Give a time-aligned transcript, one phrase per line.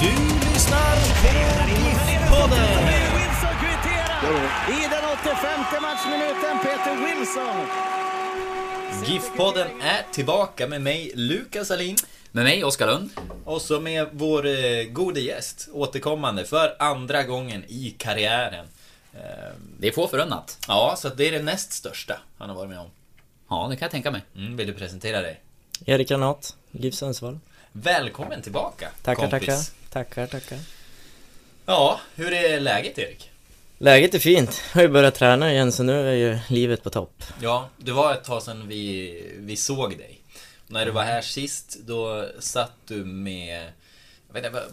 [0.00, 0.06] Du
[0.52, 1.28] lyssnar på
[1.70, 2.86] GIF-podden.
[3.14, 4.22] Wilson kvitterar
[4.68, 6.58] i den 85 matchminuten.
[6.62, 7.66] Peter Wilson.
[9.04, 11.96] GIF-podden är tillbaka med mig, Lukas Alin.
[12.32, 13.10] Med mig, Oskar Lund.
[13.44, 18.66] Och så med vår eh, gode gäst, återkommande för andra gången i karriären.
[19.14, 19.20] Eh,
[19.78, 20.58] Det är få förunnat.
[20.68, 22.90] ja, så att det är det näst största han har varit med om.
[23.50, 24.22] Ja, det kan jag tänka mig.
[24.36, 25.40] Mm, vill du presentera dig?
[25.86, 27.38] Erik Granat, GIF Sundsvall.
[27.72, 29.46] Välkommen tillbaka, Tackar, kompis.
[29.48, 29.79] tackar.
[29.90, 30.58] Tackar, tackar.
[31.66, 33.30] Ja, hur är läget Erik?
[33.78, 34.62] Läget är fint.
[34.72, 37.22] Jag har ju börjat träna igen så nu är ju livet på topp.
[37.42, 40.20] Ja, det var ett tag sedan vi, vi såg dig.
[40.66, 43.62] När du var här sist, då satt du med...
[44.28, 44.72] Jag vet inte, vad-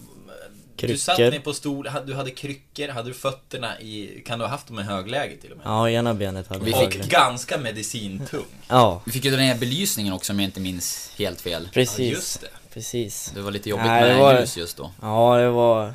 [0.76, 1.32] du satt Kryckor.
[1.32, 4.24] ner på stol, du hade kryckor, hade du fötterna i...
[4.26, 5.66] Kan du ha haft dem i högläge till och med?
[5.68, 6.74] Ja, ena benet hade Vi.
[6.74, 8.46] Och fick- ganska medicintung.
[8.68, 11.62] Ja, Vi fick ju dra ner belysningen också om jag inte minns helt fel.
[11.66, 12.00] Ja, precis.
[12.14, 12.48] just det.
[12.74, 13.32] Precis.
[13.36, 14.92] Det var lite jobbigt Nej, med var- ljus just då.
[15.02, 15.94] Ja, det var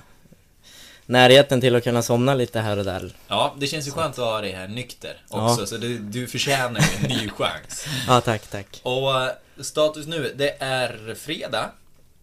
[1.06, 3.12] närheten till att kunna somna lite här och där.
[3.28, 5.66] Ja, det känns ju skönt att ha dig här nykter också, Ja.
[5.66, 7.86] så du, du förtjänar en ny chans.
[8.08, 8.80] Ja, tack, tack.
[8.82, 11.70] Och eh, status nu, det är fredag.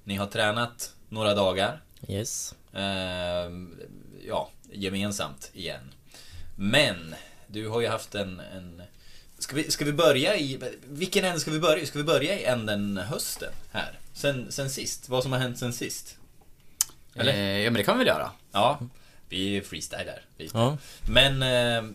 [0.04, 1.82] Ni har tränat några dagar.
[2.08, 2.56] Yes.
[2.74, 3.80] Ehm,
[4.28, 5.92] ja, gemensamt igen.
[6.56, 7.16] Men,
[7.48, 8.40] du har ju haft en...
[8.40, 8.82] en
[9.40, 10.60] ska, vi, ska vi börja i...
[10.88, 11.86] Vilken ände ska vi börja i?
[11.86, 13.99] Ska vi börja i änden hösten här?
[14.20, 15.10] Sen, sen sist?
[15.10, 16.18] Vad som har hänt sen sist?
[17.16, 17.34] Eller?
[17.34, 18.32] Eh, ja, men det kan vi väl göra.
[18.52, 18.80] Ja,
[19.30, 20.58] vi freestylar lite.
[20.58, 20.78] Ja.
[21.10, 21.44] Men...
[21.44, 21.92] Eh,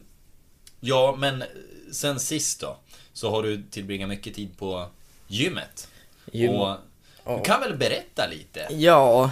[0.81, 1.45] ja, men
[1.93, 2.77] sen sist då?
[3.13, 4.87] Så har du tillbringat mycket tid på
[5.27, 5.89] gymmet.
[6.33, 6.51] Gym.
[6.51, 6.77] Och
[7.25, 8.67] du kan väl berätta lite?
[8.71, 9.31] Ja.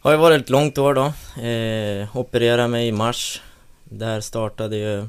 [0.00, 1.04] Har ju varit ett långt år då.
[1.42, 3.42] Eh, opererade mig i mars.
[3.84, 5.08] Där startade ju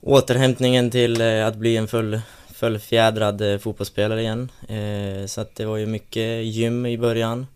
[0.00, 2.20] återhämtningen till eh, att bli en full,
[2.58, 4.50] fullfjädrad eh, fotbollsspelare igen.
[4.68, 7.46] Eh, så att det var ju mycket gym i början.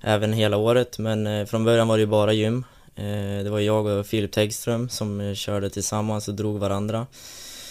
[0.00, 2.64] Även hela året, men eh, från början var det ju bara gym.
[2.96, 7.06] Eh, det var jag och Filip Tegström som eh, körde tillsammans och drog varandra.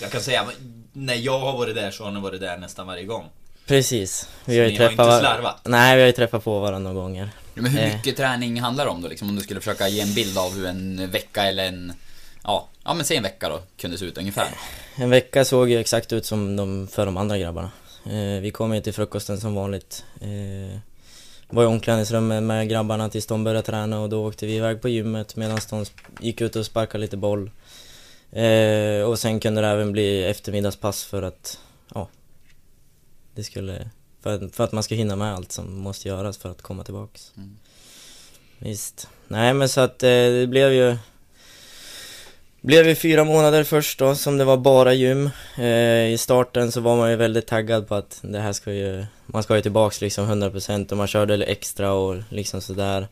[0.01, 0.45] Jag kan säga,
[0.93, 3.25] när jag har varit där så har ni varit där nästan varje gång.
[3.67, 4.29] Precis.
[4.45, 5.05] Vi Så har ju ni har träffat...
[5.05, 5.61] inte slarvat?
[5.65, 7.29] Nej, vi har ju träffat på varandra några gånger.
[7.53, 7.93] Men hur Eh.
[7.95, 9.29] mycket träning handlar det om då liksom?
[9.29, 11.93] Om du skulle försöka ge en bild av hur en vecka eller en...
[12.45, 14.47] Ja, ja men säg en vecka då, kunde se ut ungefär.
[14.95, 17.71] En vecka såg ju exakt ut som de, för de andra grabbarna.
[18.05, 20.05] Eh, vi kom ju till frukosten som vanligt.
[20.21, 20.79] Eh,
[21.49, 24.89] var i omklädningsrummet med grabbarna tills de började träna och då åkte vi iväg på
[24.89, 25.85] gymmet medan de
[26.19, 27.51] gick ut och sparkade lite boll.
[28.31, 31.59] Eh, och sen kunde det även bli eftermiddagspass för att,
[31.93, 32.07] ja,
[33.35, 33.89] det skulle,
[34.21, 36.83] för, att- för att man ska hinna med allt som måste göras för att komma
[36.83, 37.31] tillbaks.
[37.37, 37.57] Mm.
[38.59, 39.07] Visst.
[39.27, 40.97] Nej men så att eh, det blev ju
[42.65, 45.29] blev ju fyra månader först då som det var bara gym.
[45.57, 49.05] Eh, I starten så var man ju väldigt taggad på att det här ska ju,
[49.25, 53.07] man ska ju tillbaks liksom 100% och man körde extra och liksom sådär.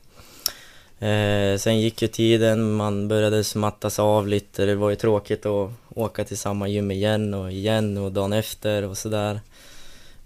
[0.99, 5.71] Eh, sen gick ju tiden, man började smattas av lite, det var ju tråkigt att
[5.89, 9.39] åka till samma gym igen och igen och dagen efter och sådär.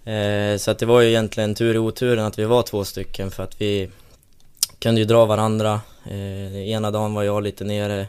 [0.04, 3.30] Eh, så att det var ju egentligen tur i oturen att vi var två stycken
[3.30, 3.90] för att vi
[4.78, 5.80] kunde ju dra varandra.
[6.10, 8.06] Eh, ena dagen var jag lite nere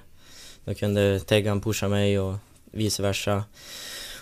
[0.69, 2.35] då kunde Teggan pusha mig och
[2.72, 3.44] vice versa.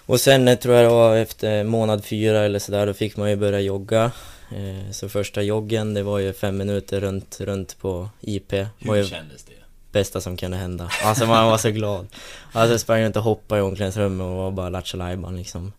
[0.06, 3.30] Och sen eh, tror jag det var efter månad fyra eller sådär, då fick man
[3.30, 4.12] ju börja jogga.
[4.52, 8.52] Eh, Så första joggen, det var ju fem minuter runt, runt på IP.
[8.52, 9.54] Hur ju kändes det?
[9.92, 10.92] bästa som kunde hända.
[11.04, 12.08] Alltså man var så glad.
[12.52, 15.74] Alltså jag sprang runt och hoppade i omklädningsrummet och var bara lattjo liksom.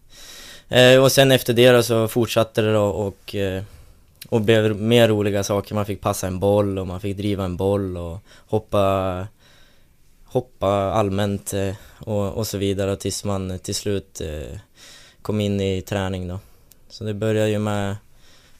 [0.68, 3.62] Eh, och sen efter det då så fortsatte det då och, eh,
[4.28, 5.74] och blev mer roliga saker.
[5.74, 9.26] Man fick passa en boll och man fick driva en boll och hoppa
[10.30, 14.58] hoppa allmänt eh, och, och så vidare tills man till slut eh,
[15.22, 16.40] kom in i träning då.
[16.88, 17.96] Så det började ju med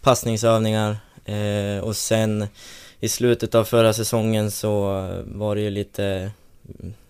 [0.03, 2.47] passningsövningar eh, och sen
[3.00, 4.81] i slutet av förra säsongen så
[5.25, 6.31] var det ju lite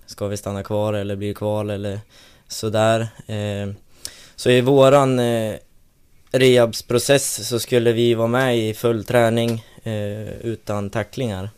[0.06, 2.00] ska vi stanna kvar eller blir kval eller
[2.48, 3.08] sådär.
[4.36, 5.20] Så i våran
[6.30, 9.64] rehabsprocess så skulle vi vara med i full träning
[10.40, 11.50] utan tacklingar.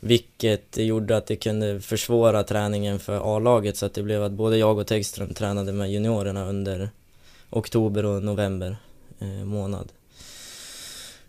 [0.00, 4.58] Vilket gjorde att det kunde försvåra träningen för A-laget så att det blev att både
[4.58, 6.90] jag och Tegström tränade med juniorerna under
[7.50, 8.76] oktober och november
[9.18, 9.92] eh, månad.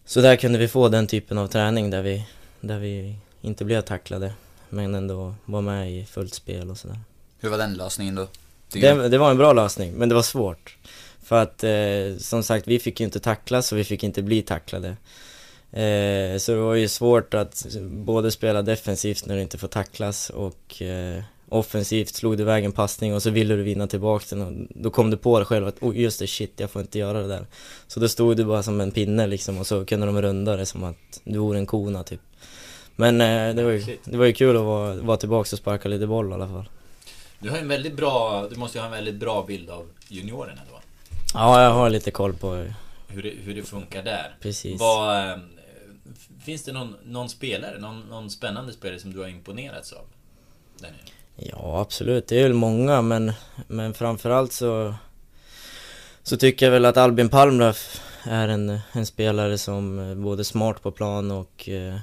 [0.05, 2.25] Så där kunde vi få den typen av träning där vi,
[2.61, 4.33] där vi inte blev tacklade
[4.69, 6.99] men ändå var med i fullt spel och sådär.
[7.39, 8.27] Hur var den lösningen då?
[8.73, 10.77] Det, det var en bra lösning, men det var svårt.
[11.23, 14.41] För att eh, som sagt, vi fick ju inte tacklas och vi fick inte bli
[14.41, 14.97] tacklade.
[15.73, 20.29] Eh, så det var ju svårt att både spela defensivt när du inte får tacklas
[20.29, 24.41] och eh, offensivt slog du iväg en passning och så ville du vinna tillbaka den
[24.41, 26.99] och då kom du på dig själv att oh, just det, shit, jag får inte
[26.99, 27.45] göra det där.
[27.87, 30.65] Så då stod du bara som en pinne liksom och så kunde de runda det
[30.65, 32.21] som att du vore en kona typ.
[32.95, 35.89] Men eh, det, var ju, det var ju kul att vara, vara tillbaka och sparka
[35.89, 36.69] lite boll i alla fall.
[37.39, 40.61] Du har en väldigt bra, du måste ju ha en väldigt bra bild av juniorerna
[40.71, 40.79] då.
[41.33, 42.65] Ja, jag har lite koll på
[43.07, 44.35] Hur det, hur det funkar där.
[44.41, 44.79] precis.
[44.79, 45.37] Vad, eh,
[46.41, 50.05] finns det någon, någon spelare, någon, någon spännande spelare som du har imponerats av?
[50.79, 50.93] Där?
[51.35, 52.27] Ja, absolut.
[52.27, 53.31] Det är väl många, men,
[53.67, 54.93] men framförallt så,
[56.23, 60.81] så tycker jag väl att Albin Palmlöf är en, en spelare som är både smart
[60.81, 61.97] på plan och, eh,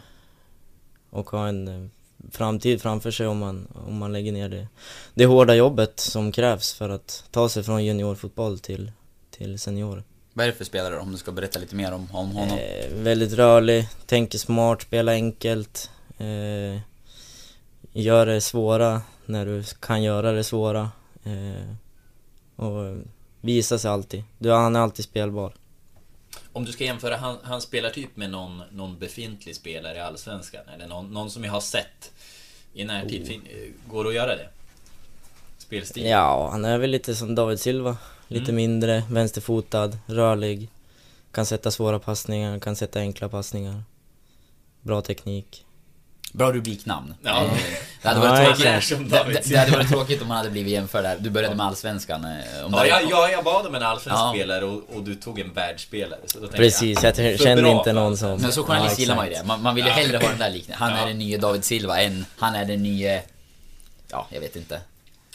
[1.11, 1.89] och har en eh,
[2.31, 4.69] framtid framför sig om man, om man lägger ner det,
[5.15, 8.93] det hårda jobbet som krävs för att ta sig från juniorfotboll till,
[9.31, 10.05] till senior.
[10.39, 12.59] Vad är det för spelare om du ska berätta lite mer om, om honom?
[12.59, 15.91] Eh, väldigt rörlig, tänker smart, spelar enkelt.
[16.19, 16.81] Eh,
[17.93, 20.91] gör det svåra när du kan göra det svåra.
[21.25, 21.75] Eh,
[22.57, 22.97] och
[23.41, 24.25] visar sig alltid.
[24.39, 25.53] Du, han är alltid spelbar.
[26.53, 30.87] Om du ska jämföra han, hans spelartyp med någon, någon befintlig spelare i Allsvenskan, eller
[30.87, 32.13] någon, någon som jag har sett
[32.75, 34.49] i närtid, fin, eh, går det att göra det?
[35.59, 36.07] Spelstil?
[36.07, 37.97] Ja, han är väl lite som David Silva.
[38.29, 38.55] Lite Mm.
[38.57, 40.69] mindre, vänsterfotad, rörlig.
[41.33, 43.83] Kan sätta svåra passningar, kan sätta enkla passningar.
[44.81, 45.65] Bra teknik.
[46.33, 47.15] Bra rubriknamn.
[47.23, 47.45] Ja.
[47.45, 47.51] Eh,
[48.03, 49.11] Det hade Ja, varit tråkigt,
[49.45, 51.17] det, det, hade varit tråkigt om han hade blivit jämförd där.
[51.21, 52.25] Du började med Allsvenskan.
[52.25, 54.33] eh, Om Ja, jag, jag, jag bad om en allsvensk Ja.
[54.35, 56.21] spelare och, och du tog en världsspelare.
[56.27, 58.41] Så då tänkte Precis, jag kände bra inte någon som...
[58.41, 59.45] Men så journalist Ja, gillar man ju det.
[59.45, 59.97] Man, man vill ju Ja.
[59.97, 60.87] hellre ha den där liknelsen.
[60.89, 61.03] Han Ja.
[61.05, 63.21] är den nya David Silva än han är den nya...
[64.11, 64.81] Ja, jag vet inte.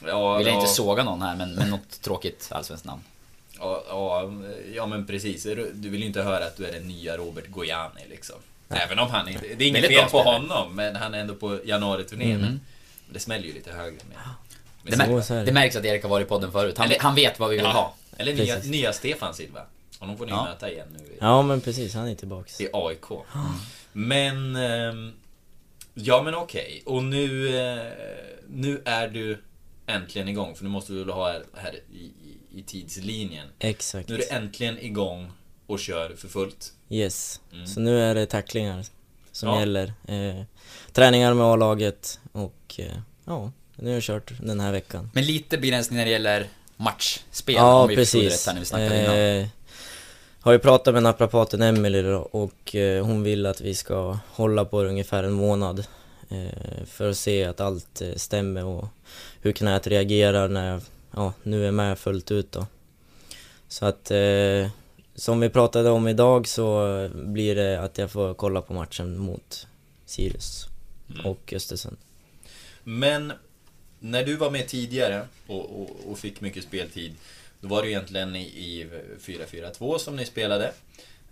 [0.08, 3.02] Ja, Vill jag ja, inte såga någon här, men, men något tråkigt allsvenskt namn.
[3.60, 4.32] ja, ja,
[4.76, 5.44] ja, men precis.
[5.74, 8.36] Du vill ju inte höra att du är den nya Robert Gojani liksom.
[8.70, 9.46] Även om han inte...
[9.58, 12.42] Det är inget fel på honom, men han är ändå på januari-turnén.
[12.42, 12.60] Mm.
[13.10, 14.18] Det smäller ju lite högre med...
[14.84, 15.46] Det, med mär, Så- så är det.
[15.46, 16.78] det märks att Erik har varit i podden förut.
[16.78, 17.94] Han, Eller- han vet vad vi vill Ja, ha.
[18.18, 19.62] Eller nya, nya Stefan Silva.
[20.00, 20.44] Honom får ni Ja.
[20.44, 22.62] möta igen nu Ja men precis, han är tillbaks.
[22.62, 23.06] i AIK.
[23.92, 24.56] Men...
[24.56, 25.14] ehm,
[25.94, 26.82] Ja men okej.
[26.86, 27.58] Och nu...
[27.58, 27.92] eh,
[28.48, 29.38] Nu är du
[29.88, 30.56] äntligen igång.
[30.56, 33.47] För nu måste vi väl ha här, här i, i, i tidslinjen.
[33.59, 34.09] Exakt.
[34.09, 35.31] Nu är du äntligen igång
[35.68, 36.74] och kör för fullt.
[36.89, 37.41] Yes.
[37.53, 37.68] Mm.
[37.68, 38.85] Så nu är det tacklingar
[39.31, 39.59] som Ja.
[39.59, 39.94] gäller.
[40.07, 40.44] Eh,
[40.91, 42.85] träningar med A-laget och eh,
[43.25, 45.09] ja, nu har jag kört den här veckan.
[45.13, 46.47] Men lite begränsning när det gäller
[46.77, 47.56] matchspel.
[47.56, 48.39] Ja, om vi förstod precis.
[48.39, 49.41] rätt här när vi snackade innan.
[49.44, 49.47] Eh,
[50.39, 54.83] har ju pratat med naprapaten Emelie och eh, hon vill att vi ska hålla på
[54.83, 55.85] det ungefär en månad.
[56.33, 58.88] Eh, för att se att allt eh, stämmer och
[59.41, 62.68] hur knät reagerar när jag ja, nu är med fullt ut då.
[63.68, 64.69] Så att eh,
[65.16, 69.68] som vi pratade om idag så blir det att jag får kolla på matchen mot
[70.06, 70.68] Sirius
[71.09, 71.25] Mm.
[71.25, 71.97] och Östersund.
[72.83, 73.33] Men
[73.99, 77.16] när du var med tidigare och, och, och fick mycket speltid
[77.59, 78.90] Då var det egentligen i, i
[79.21, 80.73] 4-4-2 som ni spelade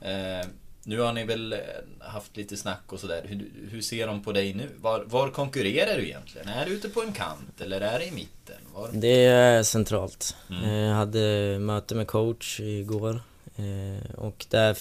[0.02, 0.48] eh,
[0.84, 1.60] Nu har ni väl eh,
[2.00, 4.70] haft lite snack och sådär hur, hur ser de på dig nu?
[4.82, 6.48] Var, var konkurrerar du egentligen?
[6.48, 8.56] Är du ute på en kant eller är det i mitten?
[8.74, 8.90] Var...
[8.94, 10.36] Det är centralt.
[10.50, 10.64] Mm.
[10.64, 13.22] Eh, Jag hade möte med coach igår
[13.56, 14.78] eh, och där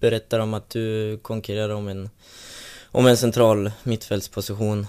[0.00, 2.10] berättar de att du konkurrerar om en,
[2.86, 4.86] om en central mittfältsposition.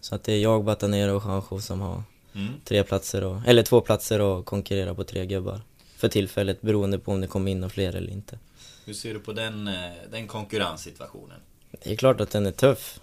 [0.00, 2.02] Så att det är jag, Batanero och Juanjo som har
[2.36, 2.52] Mm.
[2.64, 5.60] tre platser, och, eller två platser och konkurrerar på tre gubbar.
[5.96, 8.38] För tillfället beroende på om det kommer in några fler eller inte.
[8.84, 9.74] Hur ser du på den, eh,
[10.10, 11.40] den konkurrenssituationen?
[11.82, 13.00] Det är klart att den är tuff.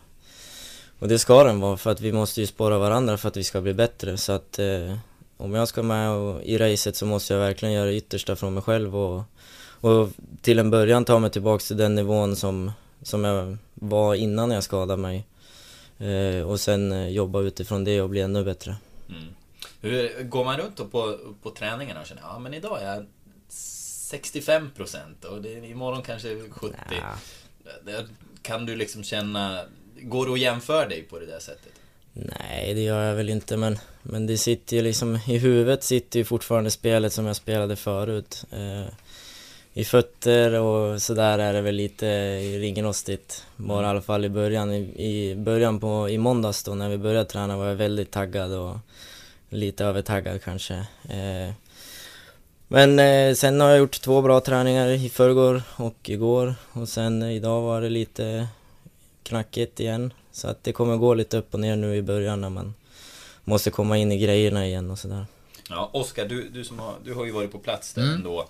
[0.99, 3.43] Och det ska den vara för att vi måste ju spåra varandra för att vi
[3.43, 4.17] ska bli bättre.
[4.17, 4.97] Så att eh,
[5.37, 8.53] om jag ska med och, i racet så måste jag verkligen göra det yttersta från
[8.53, 9.23] mig själv och,
[9.81, 10.09] och
[10.41, 12.71] till en början ta mig tillbaks till den nivån som,
[13.01, 15.27] som jag var innan jag skadade mig.
[15.97, 18.75] Eh, och sen eh, jobba utifrån det och bli ännu bättre.
[19.09, 19.27] Mm.
[19.81, 23.05] Hur, går man runt då på, på träningarna och känner ja men idag är jag
[24.11, 26.73] 65% och det, imorgon kanske 70%?
[26.89, 27.15] Ja.
[27.85, 28.07] Där
[28.41, 29.65] Kan du liksom känna...
[30.01, 31.71] Går det att jämföra dig på det där sättet?
[32.13, 36.19] Nej, det gör jag väl inte men, men det sitter ju liksom, i huvudet sitter
[36.19, 38.43] ju fortfarande spelet som jag spelade förut.
[38.51, 38.93] Eh,
[39.73, 44.71] I fötter och sådär är det väl lite ringrostigt, bara i alla fall i början.
[44.71, 48.53] I, i början på, i måndags då när vi började träna var jag väldigt taggad
[48.53, 48.77] och
[49.49, 50.73] lite övertaggad kanske.
[51.09, 51.53] Eh,
[52.71, 57.23] men eh, sen har jag gjort två bra träningar i förrgår och igår och sen
[57.23, 58.47] idag var det lite
[59.23, 60.13] knackigt igen.
[60.31, 62.73] Så att det kommer gå lite upp och ner nu i början när man
[63.43, 65.25] måste komma in i grejerna igen och sådär.
[65.69, 68.15] Ja, Oskar, du, du, som har, du har ju varit på plats där Mm.
[68.15, 68.49] ändå.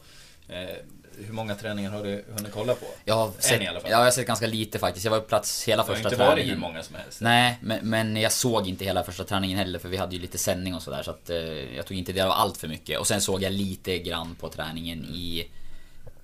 [0.50, 0.78] Eh,
[1.18, 2.86] hur många träningar har du hunnit kolla på?
[3.06, 3.92] Jag har, sett, i alla fall.
[3.92, 5.06] ja, jag har sett ganska lite faktiskt.
[5.06, 6.54] Jag var på plats hela Det har första inte varit träningen.
[6.56, 7.22] hur många som helst.
[7.22, 10.38] Nej, men, men jag såg inte hela första träningen heller för vi hade ju lite
[10.38, 11.38] sändning och sådär så att eh,
[11.76, 13.00] jag tog inte del av allt för mycket.
[13.00, 15.50] Och sen såg jag lite grann på träningen i...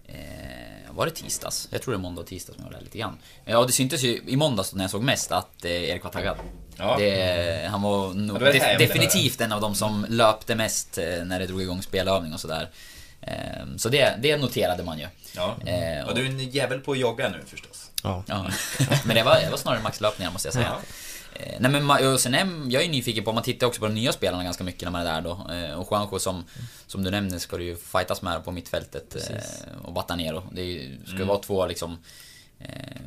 [0.08, 0.15] Eh,
[0.91, 1.67] var det tisdags?
[1.72, 3.17] Jag tror det är måndag och tisdag som jag gjorde det lite grann.
[3.46, 6.38] Ja, det syntes ju i måndags när jag såg mest att eh, Erik var taggad.
[6.77, 6.96] Ja.
[7.00, 10.56] Det, han var, nog, det var det här def- definitivt en av de som löpte
[10.56, 12.70] mest eh, när det drog igång spelövning och sådär.
[13.21, 15.07] Eh, så det, det noterade man ju.
[15.36, 15.55] Ja.
[16.07, 17.91] Och du är en jävel på att jogga nu förstås.
[18.03, 18.24] Ja.
[18.27, 18.45] Ja,
[19.05, 20.75] men det var, det var snarare maxlöpningar måste jag säga.
[21.33, 23.93] Eh, Nej men och sen är, jag är nyfiken på, man tittar också på de
[23.93, 25.31] nya spelarna ganska mycket när man är där då.
[25.75, 26.43] Och Juanjo som,
[26.88, 29.15] som du nämner ska du ju fightas med på mittfältet.
[29.15, 29.38] eh,
[29.83, 30.43] Och Batanero.
[30.51, 31.97] Det ju- ska ju vara två liksom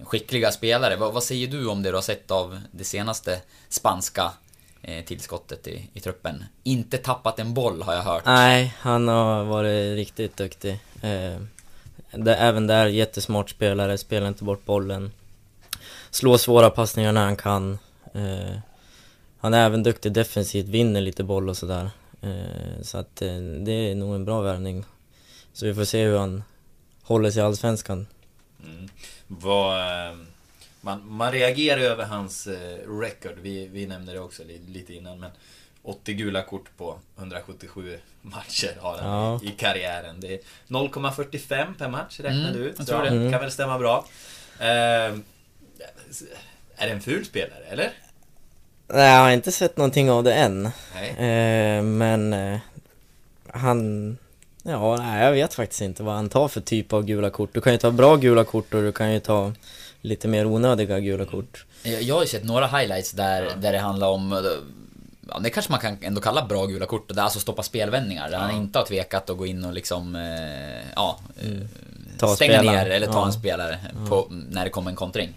[0.05, 0.97] skickliga spelare.
[0.97, 4.33] Vad, vad säger du om det du har sett av det senaste spanska
[5.07, 6.45] tillskottet i, i truppen?
[6.63, 8.23] Inte tappat en boll har jag hört.
[8.27, 10.81] Nej, han har varit riktigt duktig.
[11.03, 11.41] Eh,
[12.13, 15.13] det, även där, jättesmart spelare, spelar inte bort bollen.
[16.11, 17.79] Slår svåra passningar när han kan.
[18.15, 18.57] Eh,
[19.39, 21.91] han är även duktig defensivt, vinner lite boll och sådär.
[22.21, 24.85] Eh, så att eh, det är nog en bra värvning.
[25.53, 26.43] Så vi får se hur han
[27.03, 28.07] håller sig i Allsvenskan.
[28.65, 28.89] Mm.
[29.27, 30.17] Vad, eh,
[30.81, 33.35] man, man reagerar över hans eh, record.
[33.43, 35.21] Vi, vi nämnde det också li, lite innan.
[35.21, 35.31] Men
[35.83, 39.41] 80 gula kort på 177 matcher har han Ja.
[39.43, 40.21] i, karriären.
[40.21, 42.75] Det är 0,45 per match räknade Mm, du ut.
[42.79, 43.09] jag Så tror det.
[43.09, 43.33] Mm.
[43.33, 44.05] kan väl stämma bra.
[44.59, 44.67] Eh,
[46.77, 47.91] är det en ful spelare, eller?
[48.89, 50.71] Nej, jag har inte sett någonting av det än.
[50.95, 51.11] Nej.
[51.11, 52.59] Eh, men eh,
[53.53, 54.17] han...
[54.63, 57.51] Ja, nej, jag vet faktiskt inte vad han tar för typ av gula kort.
[57.55, 59.53] Du kan ju ta bra gula kort och du kan ju ta
[60.01, 61.65] lite mer onödiga gula kort.
[61.83, 64.39] Jag jag har ju sett några highlights där, där det handlar om eh,
[65.33, 68.31] Ja, det kanske man kan ändå kalla bra gula kort, där alltså stoppa spelvändningar.
[68.31, 71.49] Där han inte har tvekat att gå in och liksom, eh, ja, eh,
[72.19, 72.77] Ta stänga spelare.
[72.85, 73.27] ner eller ta Ja.
[73.27, 73.79] en spelare
[74.09, 75.37] på, när det kommer en kontring.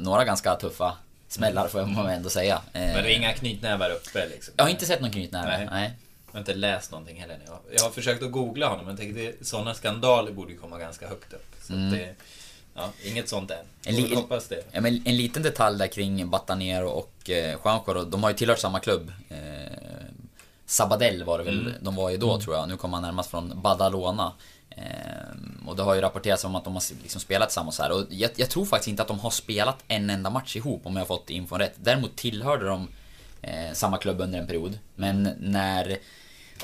[0.00, 0.96] Några ganska tuffa
[1.28, 2.60] smällar får man ändå säga.
[2.72, 4.54] Men det är inga knytnävar uppe liksom?
[4.56, 5.68] Jag har inte sett någon knytnäve, Nej.
[5.70, 5.90] nej.
[6.26, 7.38] Jag har inte läst någonting heller.
[7.46, 11.08] Jag, jag har försökt att googla honom, men tänkte sådana skandaler borde ju komma ganska
[11.08, 11.54] högt upp.
[11.62, 11.86] Så Mm.
[11.86, 12.14] att det,
[12.76, 13.56] ja, inget sånt än.
[13.86, 14.64] En li- väl hoppas det.
[14.72, 18.36] Ja, men en liten detalj där kring Batanero och eh, Juanjo då, de har ju
[18.36, 19.12] tillhört samma klubb.
[19.28, 19.36] Eh,
[20.66, 21.72] Sabadell var det väl Mm.
[21.80, 22.68] de var ju då tror jag.
[22.68, 24.32] Nu kommer han närmast från Badalona.
[24.70, 27.92] Eh, och det har ju rapporterats om att de har liksom spelat tillsammans här.
[27.92, 30.92] Och jag, jag tror faktiskt inte att de har spelat en enda match ihop om
[30.96, 31.74] jag har fått infon rätt.
[31.76, 32.88] Däremot tillhörde de
[33.42, 34.78] eh, samma klubb under en period.
[34.94, 35.98] Men när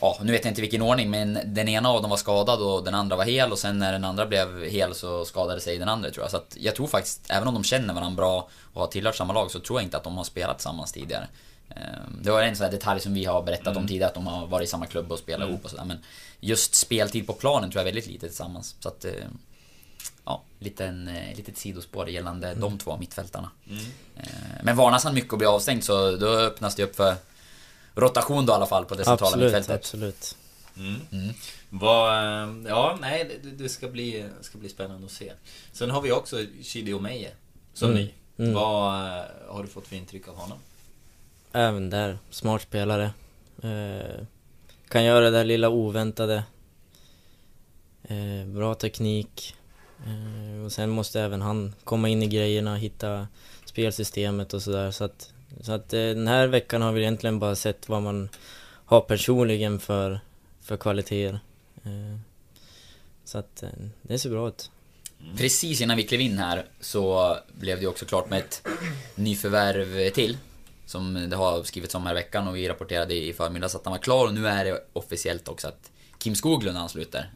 [0.00, 2.84] Ja, nu vet jag inte vilken ordning, men den ena av dem var skadad och
[2.84, 5.88] den andra var hel och sen när den andra blev hel så skadade sig den
[5.88, 6.30] andra tror jag.
[6.30, 9.32] Så att jag tror faktiskt, även om de känner varandra bra och har tillhört samma
[9.32, 11.28] lag, så tror jag inte att de har spelat tillsammans tidigare.
[11.70, 14.26] Ehm, Det var en sån här detalj som vi har berättat om tidigare, att de
[14.26, 15.84] har varit i samma klubb och spelat ihop och sådär.
[15.84, 15.98] Men
[16.40, 18.76] just speltid på planen tror jag är väldigt lite tillsammans.
[18.80, 19.12] Så att, eh,
[20.24, 23.50] ja, liten, eh, litet sidospår gällande de två mittfältarna.
[24.16, 24.24] Eh,
[24.62, 27.14] Men varnas han mycket att bli avstängd så då öppnas det upp för
[27.94, 29.74] rotation då i alla fall på det centrala Absolut, mittfältet.
[29.80, 30.36] absolut.
[30.76, 31.34] Mm.
[31.70, 35.32] Vad, eh, ja, nej, det, det ska, bli, ska bli spännande att se.
[35.72, 37.30] Sen har vi också Chidi Omeje
[37.74, 38.02] som Mm.
[38.02, 38.10] ny.
[38.38, 38.54] Mm.
[38.54, 40.58] Vad eh, har du fått för intryck av honom?
[41.52, 43.10] Även där, smart spelare.
[43.62, 44.24] Eh,
[44.88, 46.44] kan göra det där lilla oväntade.
[48.02, 49.54] Eh, bra teknik.
[50.06, 53.28] Eh, och sen måste även han komma in i grejerna, hitta
[53.64, 54.90] spelsystemet och sådär.
[54.90, 58.28] Så att, så att eh, den här veckan har vi egentligen bara sett vad man
[58.84, 60.20] har personligen för,
[60.60, 61.40] för kvaliteter.
[61.84, 62.18] Eh,
[63.24, 63.68] så att eh,
[64.02, 64.70] det ser bra ut.
[65.20, 65.36] Mm.
[65.36, 68.68] Precis innan vi klev in här så blev det också klart med ett
[69.14, 70.36] nyförvärv till.
[70.86, 73.92] Som det har skrivits om här i veckan och vi rapporterade i förmiddags att han
[73.92, 77.30] var klar och nu är det officiellt också att Kim Skoglund ansluter.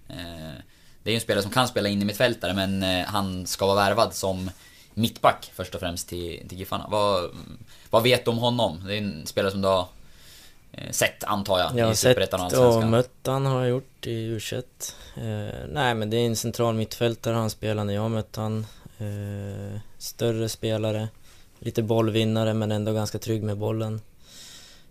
[1.03, 3.77] Det är ju en spelare som kan spela in i mittfältare men han ska vara
[3.77, 4.51] värvad som
[4.97, 6.87] mittback först och främst till, till Giffarna.
[6.91, 7.31] Vad,
[7.91, 8.85] vad vet du om honom?
[8.87, 9.87] Det är en spelare som du har
[10.73, 12.91] eh, sett antar jag, Jag i Superettan och sett och Allsvenskan.
[12.91, 15.23] mött han har jag gjort i u eh,
[15.69, 18.67] Nej men det är en central mittfältare han spelar när jag mött han.
[18.99, 21.09] Eh, större spelare.
[21.59, 24.01] lite bollvinnare men ändå ganska trygg med bollen.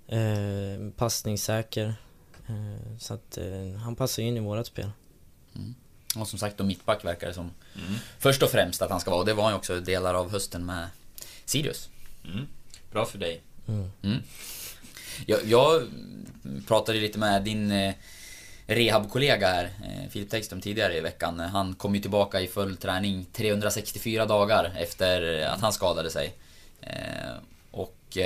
[0.07, 1.93] Eh, passningssäker.
[2.47, 4.89] Eh, så att eh, han passar in i vårat spel.
[6.22, 7.95] Och som sagt då mittback verkar det som mm.
[8.19, 9.19] först och främst att han ska vara.
[9.19, 10.88] Och det var han ju också delar av hösten med
[11.45, 11.89] Sirius.
[12.25, 12.48] Mm.
[12.91, 13.41] Bra för dig.
[13.67, 13.91] Mm.
[14.03, 14.24] Mm.
[15.25, 15.84] Jag, jag,
[16.67, 17.93] pratade lite med din eh,
[18.67, 21.39] rehabkollega här, eh, Filip Tekström, tidigare i veckan.
[21.39, 26.34] Han kom ju tillbaka i full träning 364 dagar efter att han skadade sig.
[26.81, 27.36] Eh,
[27.72, 28.17] och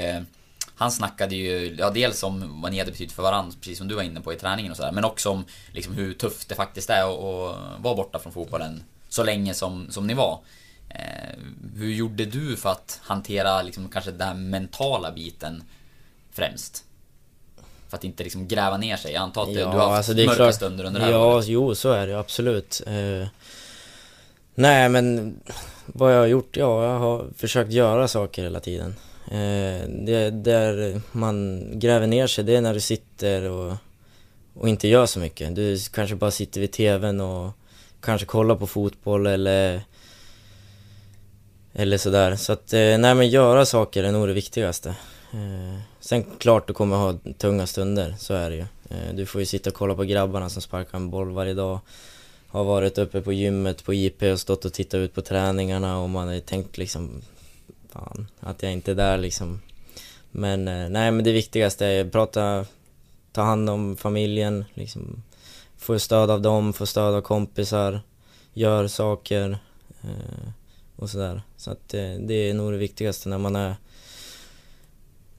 [0.80, 3.96] han snackade ju, ja dels om vad ni hade betytt för varandra, precis som du
[3.96, 4.92] var inne på i träningen och sådär.
[4.92, 9.24] Men också om liksom hur tufft det faktiskt är att vara borta från fotbollen så
[9.24, 10.40] länge som, som ni var.
[10.90, 11.40] Eh,
[11.76, 15.64] hur gjorde du för att hantera liksom kanske den mentala biten
[16.32, 16.84] främst?
[17.90, 19.14] För att inte liksom gräva ner sig.
[19.14, 21.36] Jag antar att ja, du har haft alltså mörka klart, stunder under det här Ja,
[21.36, 21.48] året.
[21.48, 22.82] jo så är det absolut.
[22.88, 23.28] Eh,
[24.56, 25.36] nej men
[25.86, 26.58] vad jag har gjort?
[26.58, 28.96] Ja, jag har försökt göra saker hela tiden.
[29.32, 33.74] Eh, det där man gräver ner sig, det är när du sitter och,
[34.54, 35.56] och inte gör så mycket.
[35.56, 37.52] Du kanske bara sitter vid TVn och
[38.02, 39.82] kanske kollar på fotboll eller
[41.74, 42.36] eller sådär.
[42.36, 44.90] Så att, eh, nej men göra saker är nog det viktigaste.
[45.34, 48.66] Eh, sen klart du kommer ha tunga stunder, så är det ju.
[49.14, 51.80] Du får ju sitta och kolla på grabbarna som sparkar en boll varje dag.
[52.48, 56.10] Har varit uppe på gymmet på IP och stått och tittat ut på träningarna och
[56.10, 57.22] man har tänkt liksom
[57.90, 59.62] Fan, att jag inte är där liksom.
[60.32, 62.66] Men nej men det viktigaste är att prata,
[63.32, 65.24] ta hand om familjen, liksom.
[65.78, 68.02] Få stöd av dem, få stöd av kompisar,
[68.54, 69.60] gör saker
[70.96, 71.42] och sådär.
[71.58, 73.76] Så att det, det är nog det viktigaste när man är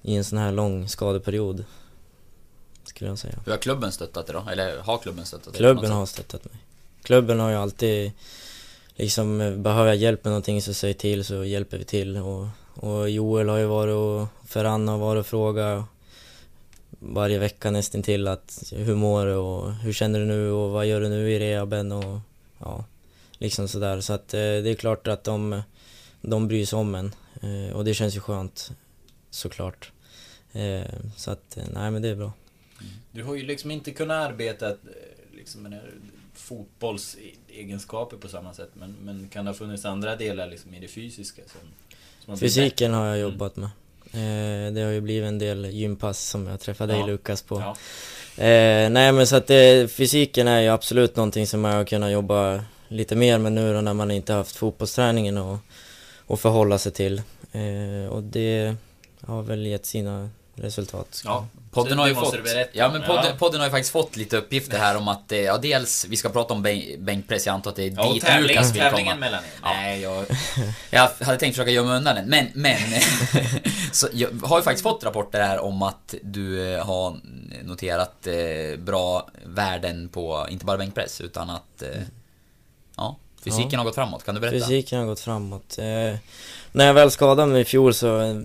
[0.03, 1.65] i en sån här lång skadeperiod.
[2.85, 3.39] Skulle jag säga.
[3.45, 4.51] Hur har klubben stöttat dig då?
[4.51, 5.59] Eller har klubben stöttat dig?
[5.59, 6.55] Klubben har stöttat mig.
[7.03, 8.13] Klubben har ju alltid
[9.01, 12.17] liksom, behöver jag hjälp med någonting så säg till så hjälper vi till.
[12.17, 15.85] Och, och Joel har ju varit och Ferran har varit och frågat
[16.91, 20.87] varje vecka nästan till att hur mår du och hur känner du nu och vad
[20.87, 22.21] gör du nu i rehaben och
[22.59, 22.85] ja,
[23.39, 24.01] Liksom sådär.
[24.01, 25.63] Så att eh, det är klart att de,
[26.21, 27.15] de bryr sig om en.
[27.43, 28.71] Eh, och det känns ju skönt,
[29.31, 29.93] såklart.
[30.53, 30.83] Eh,
[31.17, 32.33] så att, eh, nej men det är bra.
[32.81, 32.93] Mm.
[33.13, 34.77] Du har ju liksom inte kunnat arbeta eh,
[35.33, 35.75] liksom
[36.41, 38.71] fotbollsegenskaper på samma sätt.
[38.75, 41.43] Men, men kan det ha funnits andra delar liksom i det fysiska?
[41.47, 41.61] Som,
[42.25, 43.31] som Fysiken har jag mm.
[43.31, 43.71] jobbat med.
[44.75, 47.61] det har ju blivit en del gympass som jag träffade dig Lukas på.
[47.61, 47.77] Ja.
[48.89, 52.65] nej men så att det, fysiken är ju absolut någonting som jag har kunnat jobba
[52.91, 55.59] lite mer men nu då när man inte haft fotbollsträningen och,
[56.27, 57.23] och förhålla sig till.
[57.53, 58.75] Eh, och det
[59.21, 61.23] har väl gett sina resultat.
[61.25, 62.35] Ja, podden har ju fått...
[62.73, 63.33] Ja, men podden, ja.
[63.39, 66.29] podden, har ju faktiskt fått lite uppgifter här om att, eh, ja dels, vi ska
[66.29, 66.63] prata om
[66.99, 69.15] bänkpress, jag antar att det är ja, dit tävling, Lukas vill komma.
[69.15, 69.51] mellan er.
[69.63, 69.69] Ja.
[69.75, 70.25] Nej, jag,
[70.91, 72.79] jag hade tänkt försöka gömma undan den, men, men
[73.93, 77.17] så jag har ju faktiskt fått rapporter här om att du eh, har
[77.63, 82.05] noterat eh, bra värden på, inte bara bänkpress, utan att mm
[83.01, 83.79] Ja, fysiken ja.
[83.79, 84.67] har gått framåt, kan du berätta?
[84.67, 85.79] Fysiken har gått framåt.
[85.79, 86.19] Eh,
[86.73, 88.37] när jag väl skadade mig i fjol så, eh,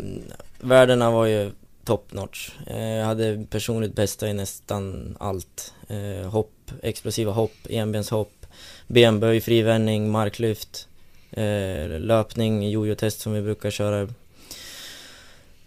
[0.59, 1.51] värdena var ju
[1.85, 2.49] top notch.
[2.67, 5.73] Eh, jag hade personligt bästa i nästan allt.
[5.87, 8.45] Eh, hopp, explosiva hopp, enbenshopp,
[8.87, 10.87] benböj, frivändning, marklyft,
[11.31, 14.09] eh, löpning, jojo-test som vi brukar köra.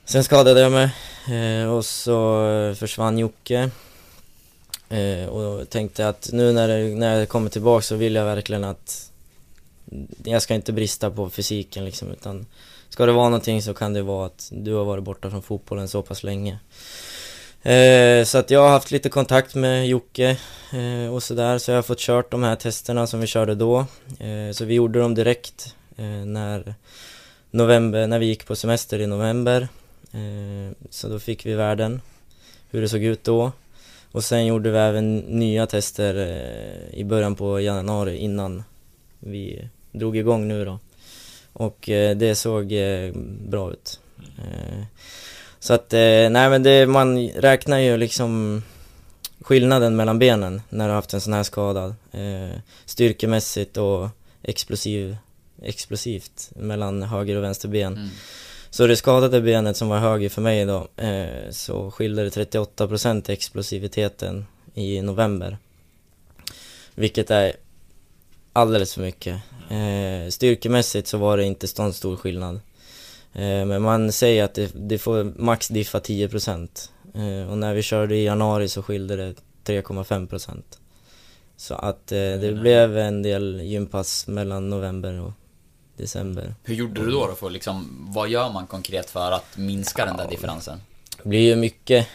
[0.05, 0.91] Sen skadade jag mig
[1.39, 3.71] eh, och så försvann Jocke.
[4.89, 8.65] Eh, och tänkte att nu när, det, när jag kommer tillbaka så vill jag verkligen
[8.65, 9.11] att
[10.25, 12.47] jag ska inte brista på fysiken liksom utan
[12.89, 15.89] ska det vara någonting så kan det vara att du har varit borta från fotbollen
[15.89, 16.59] så pass länge.
[17.63, 20.37] Eh, så att jag har haft lite kontakt med Jocke
[20.73, 23.79] eh, och sådär så jag har fått kört de här testerna som vi körde då.
[24.19, 26.75] Eh, så vi gjorde dem direkt eh, när,
[27.51, 29.69] november, när vi gick på semester i november.
[30.13, 32.01] Eh, så då fick vi värden,
[32.71, 33.53] hur det såg ut då.
[34.13, 38.65] Och sen gjorde vi även nya tester eh, i början på januari innan
[39.19, 40.79] vi drog igång nu då.
[41.59, 43.13] Och eh, det såg eh,
[43.49, 44.01] bra ut.
[45.61, 48.63] Så att, nej men det, man räknar ju liksom
[49.41, 51.95] skillnaden mellan benen när du har haft en sån här skada.
[52.85, 54.09] Styrkemässigt och
[54.43, 55.17] explosiv,
[55.63, 57.97] explosivt mellan höger och vänster ben.
[57.97, 58.09] Mm.
[58.71, 63.31] Så det skadade benet som var höger för mig då, eh, så skilde det 38%
[63.31, 65.59] explosiviteten i november.
[66.95, 67.53] Vilket är
[68.59, 69.41] alldeles för mycket.
[69.71, 72.61] Eh, styrkemässigt så var det inte så stor skillnad.
[73.33, 76.69] Eh, men man säger att det, det får max diffa 10%
[77.15, 80.63] eh, och när vi körde i januari så skilde det 3,5%
[81.57, 85.33] Så att eh, det blev en del gympass mellan november och
[85.97, 86.55] december.
[86.63, 90.17] Hur gjorde du då, då för liksom, vad gör man konkret för att minska den
[90.17, 90.81] där differensen?
[91.23, 92.07] Det blir ju mycket,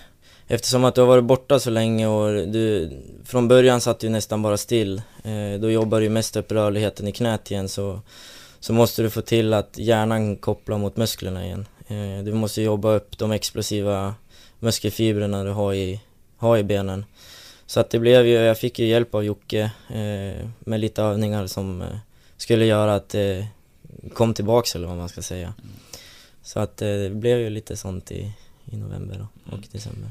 [0.54, 2.92] eftersom att du har varit borta så länge och du,
[3.26, 5.02] från början satt du nästan bara still.
[5.24, 8.00] Eh, då jobbar du mest upp rörligheten i knät igen så,
[8.60, 11.66] så måste du få till att hjärnan kopplar mot musklerna igen.
[11.88, 14.16] Eh, du måste jobba upp de explosiva
[14.60, 16.02] muskelfibrerna du har i,
[16.38, 17.06] har i benen.
[17.66, 21.48] Så att det blev ju, jag fick ju hjälp av Jocke eh, med lite övningar
[21.48, 21.88] som eh,
[22.38, 23.48] skulle göra att det
[24.14, 25.54] kom tillbaks eller vad man ska säga.
[26.44, 28.34] Så att eh, det blev ju lite sånt i,
[28.66, 30.10] i november och december.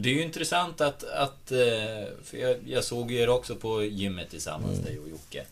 [0.00, 4.30] Det är ju intressant att, att eh, för jag, jag såg er också på gymmet
[4.30, 4.84] tillsammans, Mm.
[4.84, 5.44] dig och Jocke.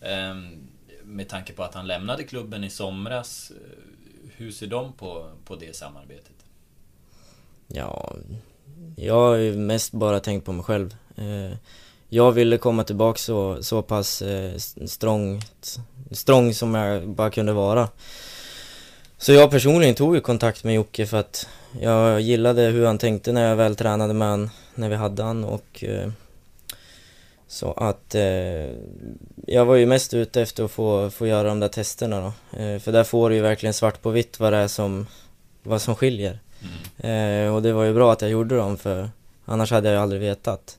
[0.00, 0.56] Ehm,
[1.04, 3.78] Med tanke på att han lämnade klubben i somras, eh,
[4.36, 6.32] hur ser de på, på det samarbetet?
[7.68, 8.14] Ja,
[8.96, 10.96] jag har ju mest bara tänkt på mig själv.
[11.16, 11.56] Eh,
[12.08, 14.22] jag ville komma tillbaka så, så pass
[14.86, 15.42] strong,
[16.10, 17.88] strong som jag bara kunde vara.
[19.18, 21.48] Så jag personligen tog ju kontakt med Jocke för att
[21.80, 25.44] jag gillade hur han tänkte när jag väl tränade med han, när vi hade han
[25.44, 26.10] och eh,
[27.48, 28.70] så att eh,
[29.46, 32.58] jag var ju mest ute efter att få, få göra de där testerna då.
[32.58, 35.06] Eh, för där får du ju verkligen svart på vitt vad det är som,
[35.62, 36.38] vad som skiljer.
[36.98, 39.10] Eh, och det var ju bra att jag gjorde dem för
[39.44, 40.78] annars hade jag ju aldrig vetat.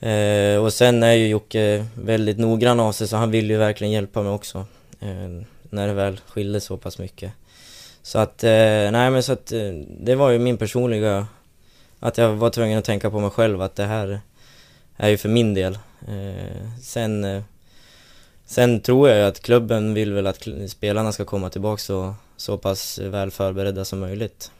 [0.00, 3.92] Eh, och sen är ju Jocke väldigt noggrann av sig så han vill ju verkligen
[3.92, 4.64] hjälpa mig också.
[5.00, 7.32] Eh, när det väl skilde så pass mycket.
[8.06, 11.26] Så att, eh, nej men så att eh, det var ju min personliga,
[12.00, 14.20] att jag var tvungen att tänka på mig själv att det här
[14.96, 15.78] är ju för min del.
[16.08, 17.42] Eh, sen,
[18.44, 22.58] sen tror jag ju att klubben vill väl att spelarna ska komma tillbaka så, så
[22.58, 24.50] pass väl förberedda som möjligt.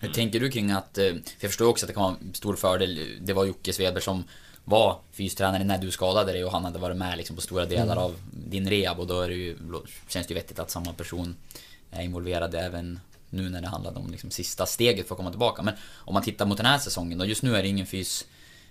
[0.00, 2.56] Hur tänker du kring att, för jag förstår också att det kan vara en stor
[2.56, 4.24] fördel, det var Jocke Svedberg som
[4.64, 7.96] var fystränare när du skadade dig och han hade varit med liksom på stora delar
[7.96, 9.56] av din rehab och då är det ju,
[10.08, 11.34] känns det ju vettigt att samma person
[11.90, 15.62] är involverad även nu när det handlade om liksom sista steget för att komma tillbaka.
[15.62, 18.26] Men om man tittar mot den här säsongen då, just nu är det ingen fys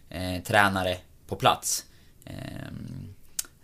[0.09, 1.85] eh, tränare på plats.
[2.25, 3.13] Ehm,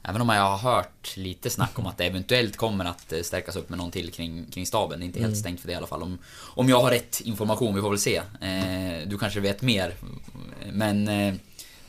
[0.06, 3.56] Även om jag har hört lite snack om att det eventuellt kommer att eh, stärkas
[3.56, 5.00] upp med någon till kring, kring staben.
[5.00, 6.04] Det är inte helt stängt för det i alla fall.
[6.04, 8.16] Om, om jag har rätt information, vi får väl se.
[8.42, 9.96] Eh, du kanske vet mer.
[10.72, 11.34] Men eh,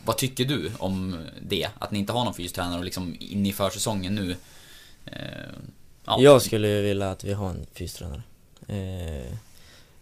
[0.05, 1.68] vad tycker du om det?
[1.79, 4.37] Att ni inte har någon fystränare och liksom in i försäsongen nu.
[6.05, 6.21] Ja.
[6.21, 8.23] Jag skulle ju vilja att vi har en fystränare.
[8.69, 9.35] Eh,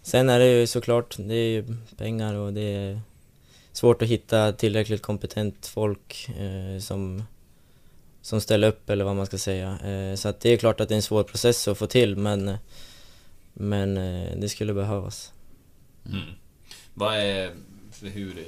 [0.03, 3.01] sen är det ju såklart, det är ju pengar och det är
[3.73, 7.23] svårt att hitta tillräckligt kompetent folk eh, som,
[8.23, 9.79] som ställer upp eller vad man ska säga.
[9.79, 12.17] Eh, så att det är klart att det är en svår process att få till
[12.17, 12.57] men,
[13.53, 15.33] men eh, det skulle behövas.
[16.07, 16.21] Mm.
[16.95, 17.51] Vad är,
[18.03, 18.45] hur,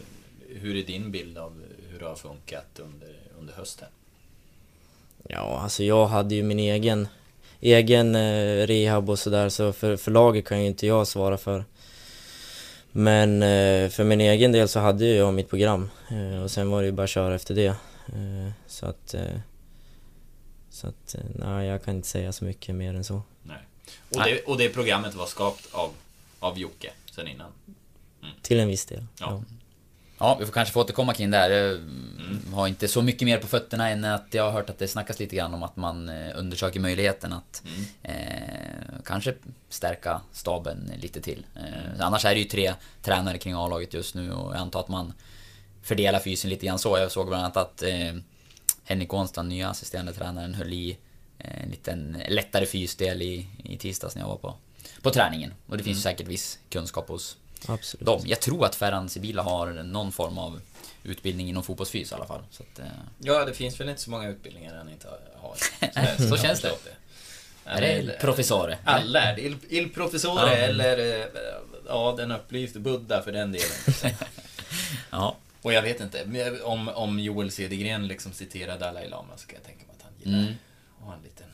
[0.49, 3.89] hur är din bild av hur det har funkat under, under hösten?
[5.29, 7.09] Ja, alltså jag hade ju min egen,
[7.65, 11.65] egen eh, rehab och sådär så för, för laget kan ju inte jag svara för.
[12.93, 16.71] Men eh, för min egen del så hade ju jag mitt program eh, och sen
[16.71, 17.67] var det ju bara att köra efter det.
[17.67, 19.39] Eh, så att, eh,
[20.71, 23.23] så att, eh, nej jag kan inte säga så mycket mer än så.
[23.43, 23.57] Nej.
[24.15, 25.91] Och, det, och det programmet var skapat av,
[26.41, 27.51] av Jocke sen innan?
[28.43, 29.07] Till en viss del.
[29.21, 29.27] Ja.
[29.31, 29.43] Ja.
[30.19, 31.51] Ja, vi får kanske få återkomma kring det här.
[31.51, 31.81] Jag
[32.53, 35.19] har inte så mycket mer på fötterna än att jag har hört att det snackas
[35.19, 37.63] lite grann om att man eh, undersöker möjligheten att
[38.03, 38.15] eh,
[39.05, 39.35] kanske
[39.69, 41.47] stärka staben lite till.
[41.57, 44.89] Eh, annars är det ju tre tränare kring A-laget just nu och jag antar att
[44.89, 45.13] man
[45.83, 46.99] fördelar fysen lite grann så.
[46.99, 48.15] Jag såg bland annat att eh,
[48.85, 50.99] Henrik Ånstrand, nya assisterande tränaren, höll i
[51.39, 54.55] eh, en liten lättare fysdel i, i tisdags när jag var på,
[55.03, 55.53] på träningen.
[55.67, 57.37] Och det finns ju säkert viss kunskap hos
[57.69, 58.07] Absolut.
[58.07, 58.23] dem.
[58.25, 60.61] Jag tror att Ferran Sibila har någon form av
[61.03, 62.43] utbildning inom fotbollsfys i alla fall.
[62.51, 62.85] Så att, eh,
[63.19, 65.57] Ja, det finns väl inte så många utbildningar han inte har.
[66.31, 66.73] Så känns det.
[67.65, 68.79] är det professore?
[68.85, 70.57] Allärd, il, il professore Ja.
[70.57, 71.27] eller eh,
[71.89, 73.69] ja, den upplyste Buddha för den delen.
[75.11, 75.37] Ja.
[75.63, 79.65] Och jag vet inte, om, om Joel Cedergren liksom citerar Dalai Lama så kan jag
[79.67, 80.55] tänka mig att han gillar Mm.
[81.01, 81.47] att ha en liten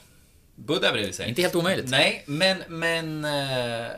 [0.54, 1.28] Buddha bredvid sig.
[1.28, 1.88] Inte helt omöjligt.
[1.90, 3.24] Nej, men, men...
[3.24, 3.90] Eh,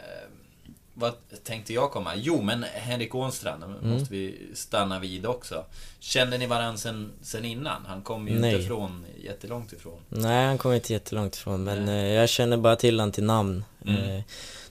[0.94, 1.12] vad
[1.44, 2.12] tänkte jag komma?
[2.16, 3.90] Jo, men Henrik Ånstrand, Mm.
[3.90, 5.64] måste vi stanna vid också.
[6.00, 7.86] Kände ni varandra sen, sen innan?
[7.86, 8.54] Han kom ju Nej.
[8.54, 9.98] inte från, jättelångt ifrån.
[10.08, 13.64] Nej, han kommer inte jättelångt ifrån men eh, jag känner bara till han till namn.
[13.86, 14.10] Mm.
[14.16, 14.22] Eh,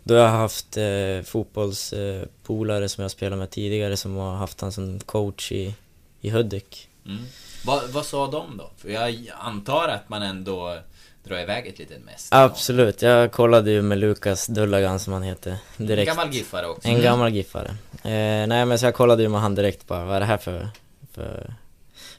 [0.04, 4.62] då har jag haft eh, fotbollspolare eh, som jag spelat med tidigare som har haft
[4.62, 5.76] han som coach i,
[6.22, 6.88] i Hudik.
[7.06, 7.24] Mm.
[7.66, 8.70] Vad, vad sa de då?
[8.78, 10.80] För jag antar att man ändå
[11.24, 12.28] drar iväg ett litet mest.
[12.32, 16.08] Absolut, jag kollade ju med Lukas Dullagan som han heter En direkt.
[16.08, 16.88] gammal giffare också.
[16.88, 17.68] En gammal giffare.
[18.04, 20.38] Eh, nej men så jag kollade ju med han direkt bara, vad är det här
[20.38, 20.70] för,
[21.14, 21.54] för,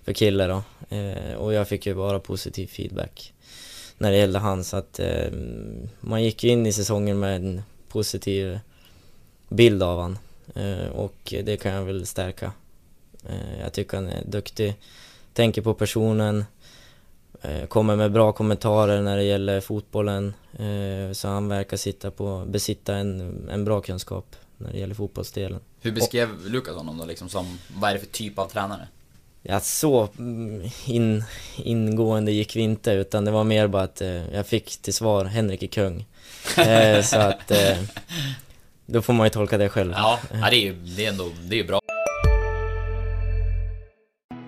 [0.04, 0.62] för kille då?
[0.96, 3.32] Eh, och jag fick ju bara positiv feedback.
[3.98, 4.64] när det gällde han.
[4.64, 5.32] Så att eh,
[6.00, 8.58] man gick ju in i säsongen med en positiv
[9.48, 10.18] bild av han.
[10.54, 12.52] Eh, och det kan jag väl stärka.
[13.28, 14.74] Eh, jag tycker han är duktig,
[15.34, 16.44] tänker på personen,
[17.68, 20.35] kommer med bra kommentarer när det gäller fotbollen.
[20.52, 25.61] Eh, så han verkar sitta på, besitta en, en bra kunskap när det gäller fotbollsdelen.
[25.81, 28.88] Hur beskrev Lukas honom då liksom som, vad är det för typ av tränare?
[29.42, 31.24] Ja, så mm, in,
[31.57, 35.24] ingående gick vi inte utan det var mer bara att eh, jag fick till svar
[35.24, 36.07] Henrik är kung.
[36.59, 37.78] Eh, så att eh,
[38.87, 39.92] då får man ju tolka det själv.
[39.96, 41.81] Ja, det är ju det är ändå, det är bra.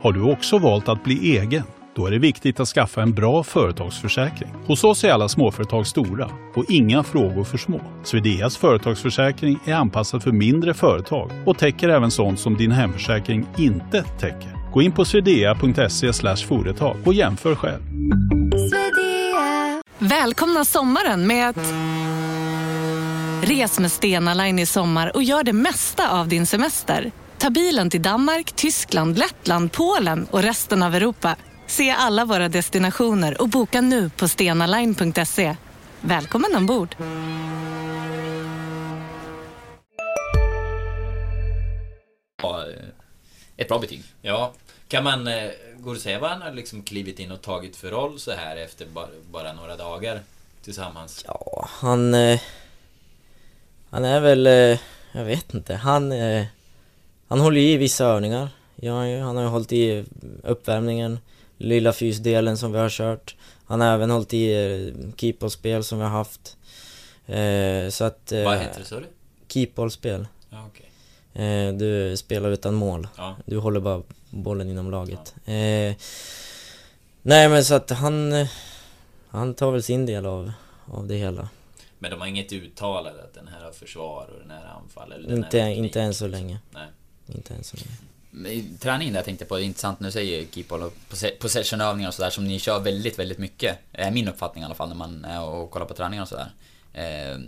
[0.00, 1.62] Har du också valt att bli egen?
[1.96, 4.50] Då är det viktigt att skaffa en bra företagsförsäkring.
[4.66, 7.80] Hos oss är alla småföretag stora och inga frågor för små.
[8.04, 14.02] Swedeas företagsförsäkring är anpassad för mindre företag och täcker även sånt som din hemförsäkring inte
[14.02, 14.72] täcker.
[14.72, 16.12] Gå in på swedea.se
[16.46, 17.83] företag och jämför själv.
[19.98, 21.72] Välkomna sommaren med att...
[23.42, 27.11] Res med Stena Line i sommar och gör det mesta av din semester.
[27.38, 31.37] Ta bilen till Danmark, Tyskland, Lettland, Polen och resten av Europa.
[31.66, 35.57] Se alla våra destinationer och boka nu på stenaline.se.
[36.00, 36.96] Välkommen ombord!
[42.42, 42.74] Ja, eh,
[43.57, 44.03] Ett bra betyg.
[44.22, 44.53] Ja,
[44.88, 45.27] kan man...
[45.29, 48.20] eh, Går det att säga vad han har liksom klivit in och tagit för roll
[48.20, 50.20] så här efter bara, bara några dagar
[50.62, 51.24] tillsammans?
[51.29, 52.14] Ja, han...
[52.14, 52.40] Eh,
[53.90, 54.46] han är väl...
[55.12, 55.74] Jag vet inte.
[55.74, 56.12] Han...
[57.29, 58.48] Han håller i vissa övningar.
[58.77, 58.92] Ja,
[59.24, 60.05] han har ju hållit i
[60.42, 61.18] uppvärmningen,
[61.58, 63.36] lilla fysdelen som vi har kört.
[63.66, 66.56] Han har även hållit i eh, keepballspel som vi har haft.
[67.26, 68.32] Eh, så att...
[68.32, 69.06] Eh, Vad heter det, sa du?
[69.48, 70.26] Keepballspel.
[70.50, 70.90] Ja, okej.
[71.46, 73.08] Eh, du spelar utan mål.
[73.16, 73.36] Ja.
[73.46, 75.34] Du håller bara bollen inom laget.
[75.44, 75.94] Eh,
[77.22, 78.46] nej men så att han...
[79.28, 80.52] Han tar väl sin del av,
[80.86, 81.48] av det hela.
[81.98, 85.12] Men de har inget uttalat att den här har försvar och den här anfall?
[85.12, 86.46] Eller den Inte, här inte än så liksom?
[86.46, 86.58] länge.
[86.70, 86.86] Nej.
[87.26, 87.96] Inte än så länge.
[88.80, 90.94] Träningen där jag tänkte på, det är intressant när du säger keepall och
[91.38, 93.78] possessionövningar och sådär som ni kör väldigt, väldigt mycket.
[93.92, 96.52] Är min uppfattning i alla fall när man är och kollar på träningar och sådär.
[96.92, 97.38] Eh,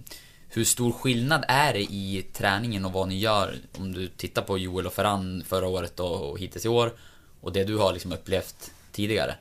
[0.49, 4.59] hur stor skillnad är det i träningen och vad ni gör om du tittar på
[4.59, 6.92] Joel och Ferran förra året och, och hittills i år
[7.40, 9.35] och det du har liksom upplevt tidigare?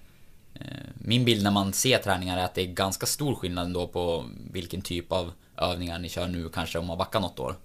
[0.54, 0.62] Eh,
[0.94, 4.26] min bild när man ser träningar är att det är ganska stor skillnad ändå på
[4.52, 7.56] vilken typ av övningar ni kör nu kanske om man backar något år.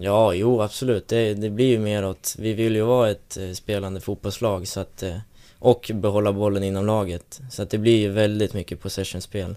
[0.00, 1.08] Ja, jo absolut.
[1.08, 2.34] Det, det blir ju mer åt...
[2.38, 5.02] Vi vill ju vara ett eh, spelande fotbollslag så att...
[5.02, 5.16] Eh,
[5.58, 7.40] och behålla bollen inom laget.
[7.50, 9.56] Så att det blir ju väldigt mycket possessionspel.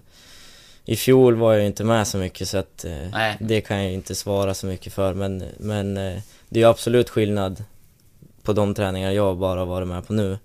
[0.84, 3.36] I fjol var jag ju inte med så mycket så att eh, Nej.
[3.40, 5.94] det kan jag ju inte svara så mycket för men, men
[6.48, 7.64] det är ju absolut skillnad
[8.42, 10.38] på de träningar jag bara varit med på nu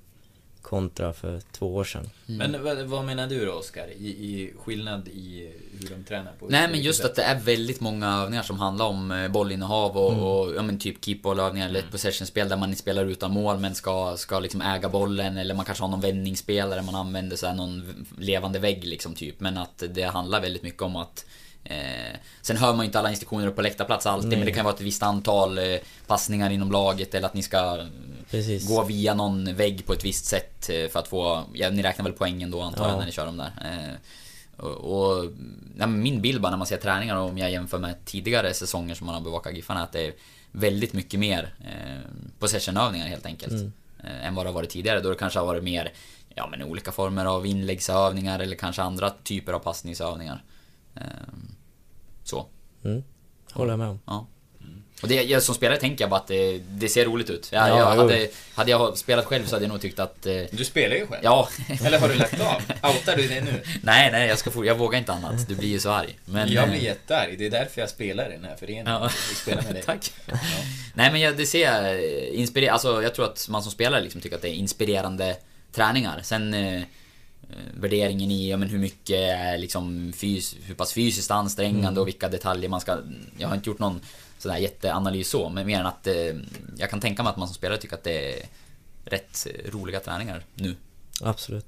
[0.66, 2.10] kontra för två år sedan.
[2.26, 3.88] Men vad, vad menar du då, Oskar?
[3.98, 6.48] I, I skillnad i hur de tränar på?
[6.50, 10.42] Nej men just att det är väldigt många övningar som handlar om eh, bollinnehav och,
[10.42, 14.18] och ja, men typ keepballövningar eller ett possessionspel där man spelar utan mål men ska,
[14.18, 18.06] ska liksom äga bollen eller man kanske har någon vändningsspelare man använder så här någon
[18.18, 19.40] levande vägg liksom typ.
[19.40, 21.26] Men att det handlar väldigt mycket om att
[21.66, 24.38] Eh, sen hör man ju inte alla instruktioner på läktarplats alltid Nej.
[24.38, 27.78] men det kan vara ett visst antal eh, passningar inom laget eller att ni ska
[27.80, 27.86] eh,
[28.32, 28.68] Precis.
[28.68, 32.06] gå via någon vägg på ett visst sätt eh, för att få, ja, ni räknar
[32.06, 32.98] väl poängen då antar jag Ja.
[33.00, 33.52] när ni kör dem där.
[33.62, 33.94] Eh,
[34.66, 35.26] och, och
[35.80, 39.06] ja, min bild bara när man ser träningar om jag jämför med tidigare säsonger som
[39.06, 40.14] man har bevakat Giffarna att det är
[40.52, 43.52] väldigt mycket mer eh, possessionövningar helt enkelt.
[43.54, 43.72] Mm.
[44.24, 45.92] Än vad det har varit tidigare då det kanske har varit mer
[46.36, 50.44] ja, men olika former av inläggsövningar eller kanske andra typer av passningsövningar.
[50.96, 51.04] Eh,
[52.24, 52.46] så.
[52.86, 53.04] Mm.
[53.52, 54.00] Håller jag med om.
[54.06, 54.28] Ja.
[55.02, 57.50] Och det, jag, som spelare tänker jag bara att det, det ser roligt ut.
[57.52, 60.26] Jag, Ja, jag, hade, hade jag spelat själv så hade jag nog tyckt att...
[60.26, 61.22] Eh, Du spelar ju själv.
[61.24, 61.50] ja.
[61.84, 62.62] Eller har du lagt av?
[62.92, 63.62] Outar du det nu?
[63.84, 65.48] nej, nej, jag, ska få, jag vågar inte annat.
[65.48, 66.20] Du blir ju så arg.
[66.26, 67.38] Men, jag eh, blir jättearg.
[67.38, 68.88] Det är därför jag spelar i den här föreningen.
[68.88, 69.02] Ja.
[69.02, 69.84] Jag spelar med dig.
[69.86, 70.12] Tack.
[70.94, 72.04] Nej men jag, det ser jag,
[72.34, 75.38] inspirer, alltså jag tror att man som spelare liksom tycker att det är inspirerande
[75.72, 76.20] träningar.
[76.24, 76.82] Sen eh, eh,
[77.74, 82.30] värderingen i ja, men hur mycket är liksom fys, hur pass fysiskt ansträngande och vilka
[82.30, 82.98] detaljer man ska...
[83.38, 84.02] Jag har inte gjort någon
[84.38, 86.36] sån där jätteanalys så, men mer än att eh,
[86.78, 88.46] jag kan tänka mig att man som spelare tycker att det är
[89.06, 90.76] rätt eh, roliga träningar nu.
[91.22, 91.66] Absolut.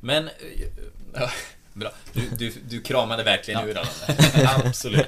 [0.00, 0.28] Men...
[0.28, 0.32] eh,
[1.14, 1.30] Ja,
[1.72, 1.90] bra.
[2.12, 3.66] Du, du, du kramade verkligen Ja.
[3.66, 3.88] ur alla.
[4.66, 5.06] Absolut.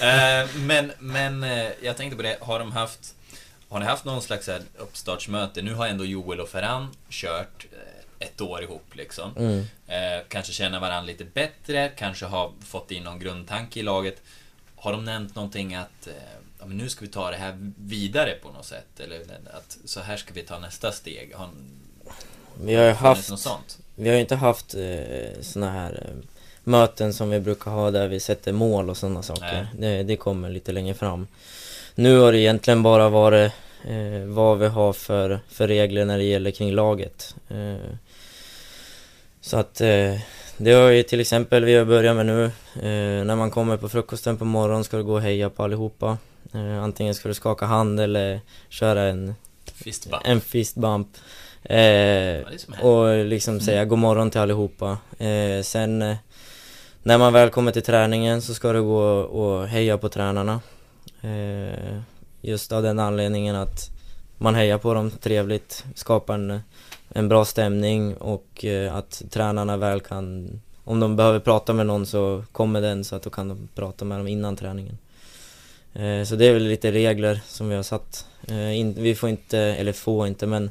[0.00, 3.14] Eh, Men, men eh, jag tänkte på det, har de haft...
[3.68, 5.62] Har ni haft någon slags uppstartsmöte?
[5.62, 7.78] Nu har ändå Joel och Ferran kört eh,
[8.24, 9.36] ett år ihop liksom.
[9.36, 9.58] Mm.
[9.86, 14.22] Eh, kanske känner varandra lite bättre, kanske har fått in någon grundtanke i laget.
[14.76, 16.12] Har de nämnt någonting att eh,
[16.58, 19.00] ja, nu ska vi ta det här vidare på något sätt?
[19.00, 19.20] Eller
[19.52, 21.34] att så här ska vi ta nästa steg?
[21.34, 21.48] Har
[22.60, 23.78] Vi har ju haft något sånt?
[23.94, 26.24] vi har ju inte haft eh, såna här eh,
[26.64, 29.68] möten som vi brukar ha där vi sätter mål och sådana saker.
[29.78, 31.26] Det, det kommer lite längre fram.
[31.94, 33.52] Nu har det egentligen bara varit
[33.84, 37.34] eh, vad vi har för, för regler när det gäller kring laget.
[37.48, 37.94] Eh,
[39.44, 40.14] så att eh,
[40.56, 42.44] det har ju till exempel vi har börjat med nu.
[42.74, 46.18] Eh, när man kommer på frukosten på morgonen ska du gå och heja på allihopa.
[46.54, 49.34] Eh, antingen ska du skaka hand eller köra en
[49.74, 50.22] Fistbump.
[50.24, 51.08] En fistbump.
[51.62, 52.46] Eh,
[52.82, 54.98] och liksom säga god morgon till allihopa.
[55.18, 56.16] Eh, sen eh,
[57.02, 60.60] när man väl kommer till träningen så ska du gå och heja på tränarna.
[62.42, 63.90] Just av den anledningen att
[64.38, 66.60] man hejar på dem trevligt, skapar en,
[67.16, 70.50] en bra stämning och eh, att tränarna väl kan,
[70.84, 74.04] om de behöver prata med någon så kommer den så att då kan de prata
[74.04, 74.98] med dem innan träningen.
[75.92, 78.26] Eh, så det är väl lite regler som vi har satt.
[78.48, 80.70] Eh, vi får inte, eller får inte, men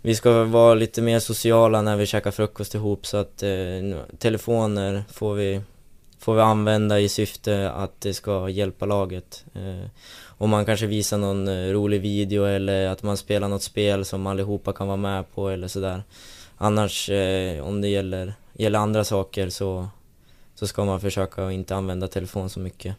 [0.00, 3.42] vi ska vara lite mer sociala när vi käkar frukost ihop så att
[4.18, 5.60] telefoner får vi,
[6.22, 9.44] får vi använda i syfte att det ska hjälpa laget.
[9.54, 9.88] Eh,
[10.26, 14.26] om man kanske visar någon eh, rolig video eller att man spelar något spel som
[14.26, 16.02] allihopa kan vara med på eller sådär.
[16.56, 19.88] Annars, eh, om det gäller, gäller andra saker så,
[20.54, 22.96] så ska man försöka att inte använda telefon så mycket.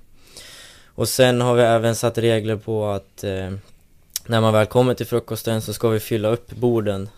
[0.85, 3.23] Och sen har vi även satt regler på att
[4.25, 7.09] när man väl kommer till frukosten så ska vi fylla upp borden.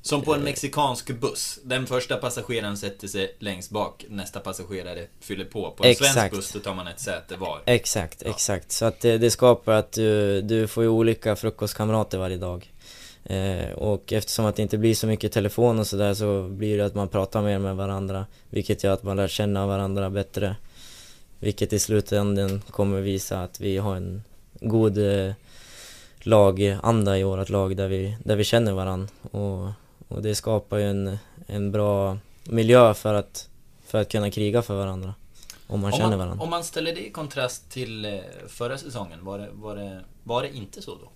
[0.00, 1.58] Eh, som på en mexikansk buss.
[1.64, 5.70] Den första passageraren sätter sig längst bak, nästa passagerare fyller på.
[5.70, 6.12] På en exakt.
[6.12, 7.60] svensk buss då tar man ett säte var.
[7.66, 8.30] Exakt, ja.
[8.30, 8.72] exakt.
[8.72, 12.72] Så att det, det, skapar att du, du får ju olika frukostkamrater varje dag.
[13.24, 16.86] Eh, och eftersom att det inte blir så mycket telefon och sådär så blir det
[16.86, 18.26] att man pratar mer med varandra.
[18.50, 20.56] Vilket gör att man lär känna varandra bättre.
[21.38, 24.22] Vilket i slutändan kommer visa att vi har en
[24.60, 25.32] god eh,
[26.18, 29.08] laganda i vårt lag där vi, där vi känner varandra.
[29.30, 29.68] Och,
[30.10, 33.48] och det skapar ju en, en bra miljö för att,
[33.86, 35.14] för att kunna kriga för varandra.
[35.66, 36.44] Om man om känner varandra.
[36.44, 40.42] Om man ställer det i kontrast till eh, förra säsongen, var det, var det, var
[40.42, 41.10] det inte så då?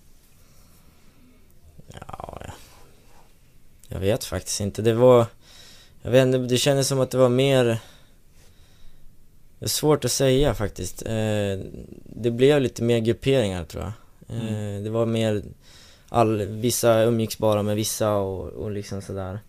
[1.87, 2.41] Ja,
[3.87, 4.81] jag vet faktiskt inte.
[4.81, 5.25] Det var...
[6.01, 7.79] Jag vet inte, det kändes som att det var mer
[9.59, 11.01] det är svårt att säga faktiskt.
[11.01, 11.59] Eh,
[12.03, 13.93] det blev lite mer grupperingar tror jag.
[14.37, 14.83] Eh, mm.
[14.83, 15.43] Det var mer,
[16.09, 19.39] all, vissa umgicks bara med vissa och, och liksom sådär.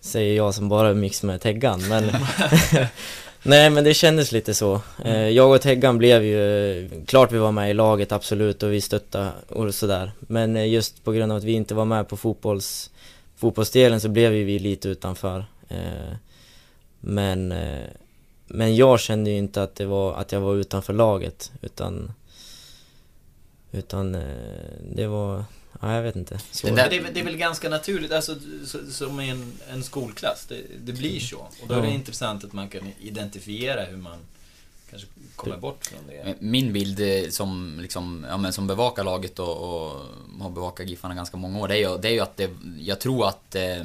[0.00, 2.04] Säger jag som bara umgicks med Teggan, men
[3.42, 4.74] Nej men det kändes lite så.
[4.74, 5.34] Eh, mm.
[5.34, 9.30] Jag och Teggan blev ju, klart vi var med i laget absolut och vi stöttade
[9.48, 10.12] och sådär.
[10.20, 12.90] Men just på grund av att vi inte var med på fotbolls,
[13.36, 15.44] fotbollsdelen så blev vi lite utanför.
[17.00, 17.54] Men
[18.46, 22.12] men jag kände ju inte att det var att jag var utanför laget utan
[23.74, 24.22] Utan eh,
[24.94, 25.44] det var,
[25.80, 26.38] ja jag vet inte.
[26.50, 26.66] Så.
[26.66, 28.36] Det, där, det, är, det är väl ganska naturligt, alltså
[28.90, 31.36] som i en, en skolklass, det, det blir så.
[31.36, 31.94] Och då är det ja.
[31.94, 34.18] intressant att man kan identifiera hur man
[34.90, 36.34] kanske kommer bort från det.
[36.38, 40.00] Min bild eh, som, liksom, ja, men som bevakar laget och, och
[40.40, 43.00] har bevakat Giffarna ganska många år, det är ju, det är ju att det, jag
[43.00, 43.84] tror att eh,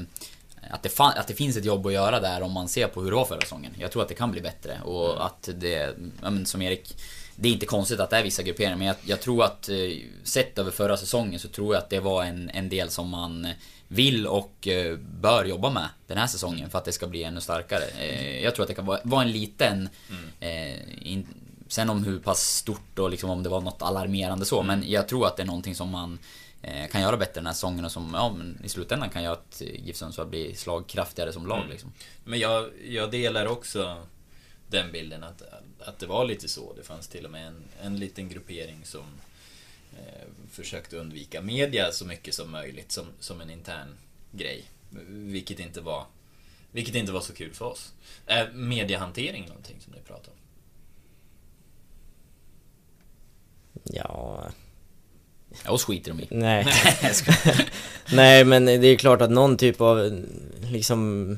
[0.71, 3.10] att det, att det finns ett jobb att göra där om man ser på hur
[3.10, 3.73] det var förra säsongen.
[3.78, 5.21] Jag tror att det kan bli bättre och mm.
[5.21, 6.95] att det, ja, men som Erik
[7.41, 9.75] det är inte konstigt att det är vissa grupperingar men jag, jag, tror att eh,
[10.23, 13.47] sett över förra säsongen så tror jag att det var en, en del som man
[13.88, 17.41] vill och eh, bör jobba med den här säsongen för att det ska bli ännu
[17.41, 17.84] starkare.
[17.99, 19.89] Eh, jag tror att det kan vara, vara en liten...
[20.10, 20.80] Mm.
[21.02, 21.28] In,
[21.67, 25.08] sen om hur pass stort och liksom om det var något alarmerande så, men jag
[25.08, 26.19] tror att det är någonting som man
[26.91, 29.62] kan göra bättre den här säsongen och som ja, men i slutändan kan göra att
[29.62, 31.58] GIF Sundsvall blir slagkraftigare som lag.
[31.58, 31.69] Mm.
[31.69, 31.91] Liksom.
[32.23, 33.97] Men jag, jag delar också
[34.69, 35.41] den bilden att,
[35.80, 36.74] att det var lite så.
[36.74, 39.06] Det fanns till och med en, en liten gruppering som
[39.98, 43.98] eh, försökte undvika media så mycket som möjligt som, som en intern
[44.32, 44.63] grej.
[45.10, 46.06] Vilket inte var,
[46.72, 47.94] vilket inte var så kul för oss.
[48.26, 50.38] Är mediehantering någonting som ni pratar om?
[53.84, 54.52] Ja,
[55.65, 56.28] Ja, och skiter de i.
[56.30, 56.68] Nej.
[58.13, 60.24] Nej, men det är klart att någon typ av,
[60.62, 61.38] liksom...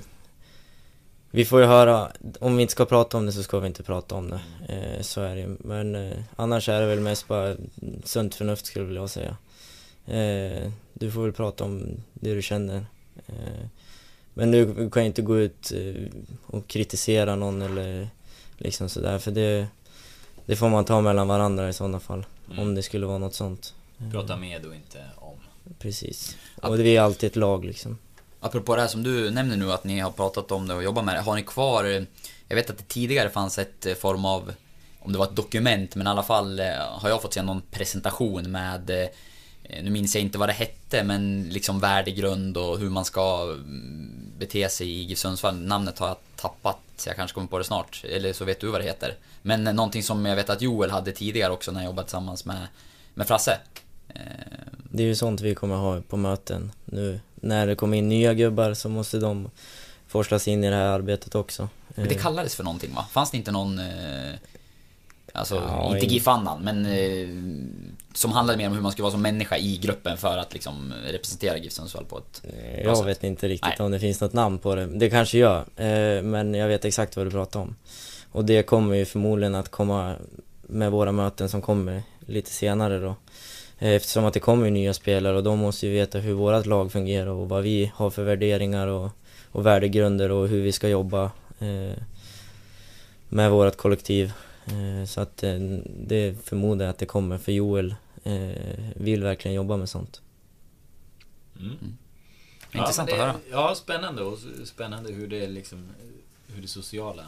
[1.34, 3.84] Vi får ju höra, om vi inte ska prata om det så ska vi inte
[3.84, 4.42] prata om det.
[4.68, 7.56] Eh, så är det Men eh, annars är det väl mest bara
[8.04, 9.38] sunt förnuft skulle jag säga.
[10.06, 12.86] Eh, du får väl prata om det du känner.
[13.28, 13.66] Eh,
[14.34, 16.04] men du kan inte gå ut eh,
[16.46, 18.10] och kritisera någon eller
[18.58, 19.68] liksom sådär, för det,
[20.46, 22.26] det får man ta mellan varandra i sådana fall.
[22.48, 22.60] Mm.
[22.60, 23.74] Om det skulle vara något sånt.
[24.12, 25.38] Prata med och inte om.
[25.80, 26.38] Precis.
[26.62, 27.98] Och vi är alltid ett lag liksom.
[28.44, 31.06] Apropå det här som du nämner nu att ni har pratat om det och jobbat
[31.06, 31.22] med det.
[31.22, 32.06] Har ni kvar,
[32.48, 34.54] jag vet att det tidigare fanns ett eh, form av,
[35.00, 37.62] om det var ett dokument, men i alla fall eh, har jag fått se någon
[37.72, 39.08] presentation med eh,
[39.84, 44.32] nu minns jag inte vad det hette, men liksom värdegrund och hur man ska mm,
[44.38, 45.56] bete sig i GIF Sundsvall.
[45.56, 48.04] Namnet har jag tappat, så jag kanske kommer på det snart.
[48.04, 49.16] Eller så vet du vad det heter.
[49.42, 52.68] Men någonting som jag vet att Joel hade tidigare också när jag jobbade tillsammans med,
[53.14, 53.58] med Frasse.
[54.92, 57.20] Det är ju sånt vi kommer ha på möten nu.
[57.36, 59.50] När det kommer in nya gubbar så måste de
[60.08, 61.70] forslas in i det här arbetet också.
[61.88, 63.06] Men det Eh, kallades för någonting va?
[63.12, 63.80] Fanns det inte någon...
[63.80, 63.86] Eh,
[65.34, 66.86] alltså, Ja, inte in- GIF-andan, men...
[66.86, 67.28] Eh,
[68.14, 70.94] som handlade mer om hur man skulle vara som människa i gruppen för att liksom
[71.12, 72.42] representera GIF Sundsvall på ett...
[72.44, 73.08] Eh, Jag sätt.
[73.08, 73.86] vet inte riktigt Nej.
[73.86, 74.86] om det finns något namn på det.
[74.86, 77.76] Det kanske gör, eh, men jag vet exakt vad du pratar om.
[78.32, 80.16] Och det kommer ju förmodligen att komma
[80.62, 83.16] med våra möten som kommer lite senare då.
[83.82, 86.92] Eh, Eftersom att det kommer nya spelare och de måste ju veta hur vårt lag
[86.92, 89.10] fungerar och vad vi har för värderingar och,
[89.52, 91.98] och värdegrunder och hur vi ska jobba eh,
[93.30, 94.34] med vårt kollektiv.
[94.66, 98.52] Eh, så att eh, det förmodar jag att det kommer för Joel eh,
[98.96, 100.22] vill verkligen jobba med sånt.
[101.60, 101.98] Mm.
[102.74, 103.36] Intressant ja, att det- höra.
[103.70, 105.90] Ja, spännande och spännande hur det liksom
[106.48, 107.24] hur det sociala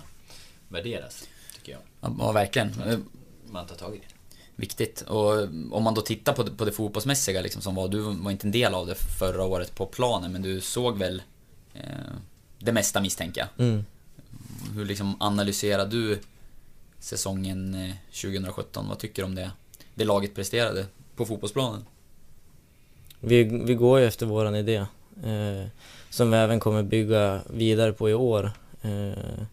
[0.67, 1.81] värderas, tycker jag.
[2.19, 2.71] Ja, verkligen.
[3.51, 4.05] Man tar tag i det.
[4.55, 5.01] Viktigt.
[5.01, 8.31] Och om man då tittar på det, på det fotbollsmässiga liksom, som var, du var
[8.31, 11.21] inte en del av det förra året på planen, men du såg väl
[11.73, 11.81] eh,
[12.59, 13.67] det mesta misstänker jag.
[13.67, 13.85] Mm.
[14.75, 16.19] Hur liksom analyserar du
[16.99, 18.87] säsongen eh, 2017?
[18.89, 19.51] Vad tycker du om det,
[19.95, 20.85] det laget presterade
[21.15, 21.85] på fotbollsplanen?
[23.19, 24.85] Vi, vi går ju efter våran idé.
[25.23, 25.67] Eh,
[26.09, 28.51] som vi även kommer bygga vidare på i år.
[28.81, 29.43] Eh,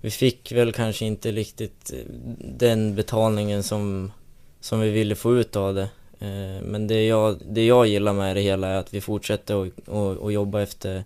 [0.00, 1.98] vi fick väl kanske inte riktigt eh,
[2.38, 4.12] den betalningen som,
[4.60, 5.88] som vi ville få ut av det.
[6.18, 9.70] Eh, men det jag, det jag gillar med det hela är att vi fortsätter
[10.26, 11.04] att jobba efter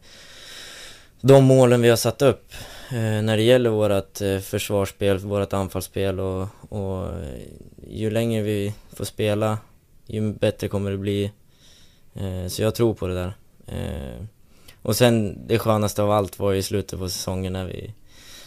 [1.20, 2.52] de målen vi har satt upp.
[2.90, 7.09] Eh, när det gäller vårt eh, försvarsspel, vårt anfallsspel och, och
[7.90, 9.59] ju längre vi får spela
[10.07, 11.30] ju bättre kommer det bli.
[12.48, 13.34] Så jag tror på det där.
[14.82, 17.94] Och sen det skönaste av allt var ju i slutet på säsongen när vi,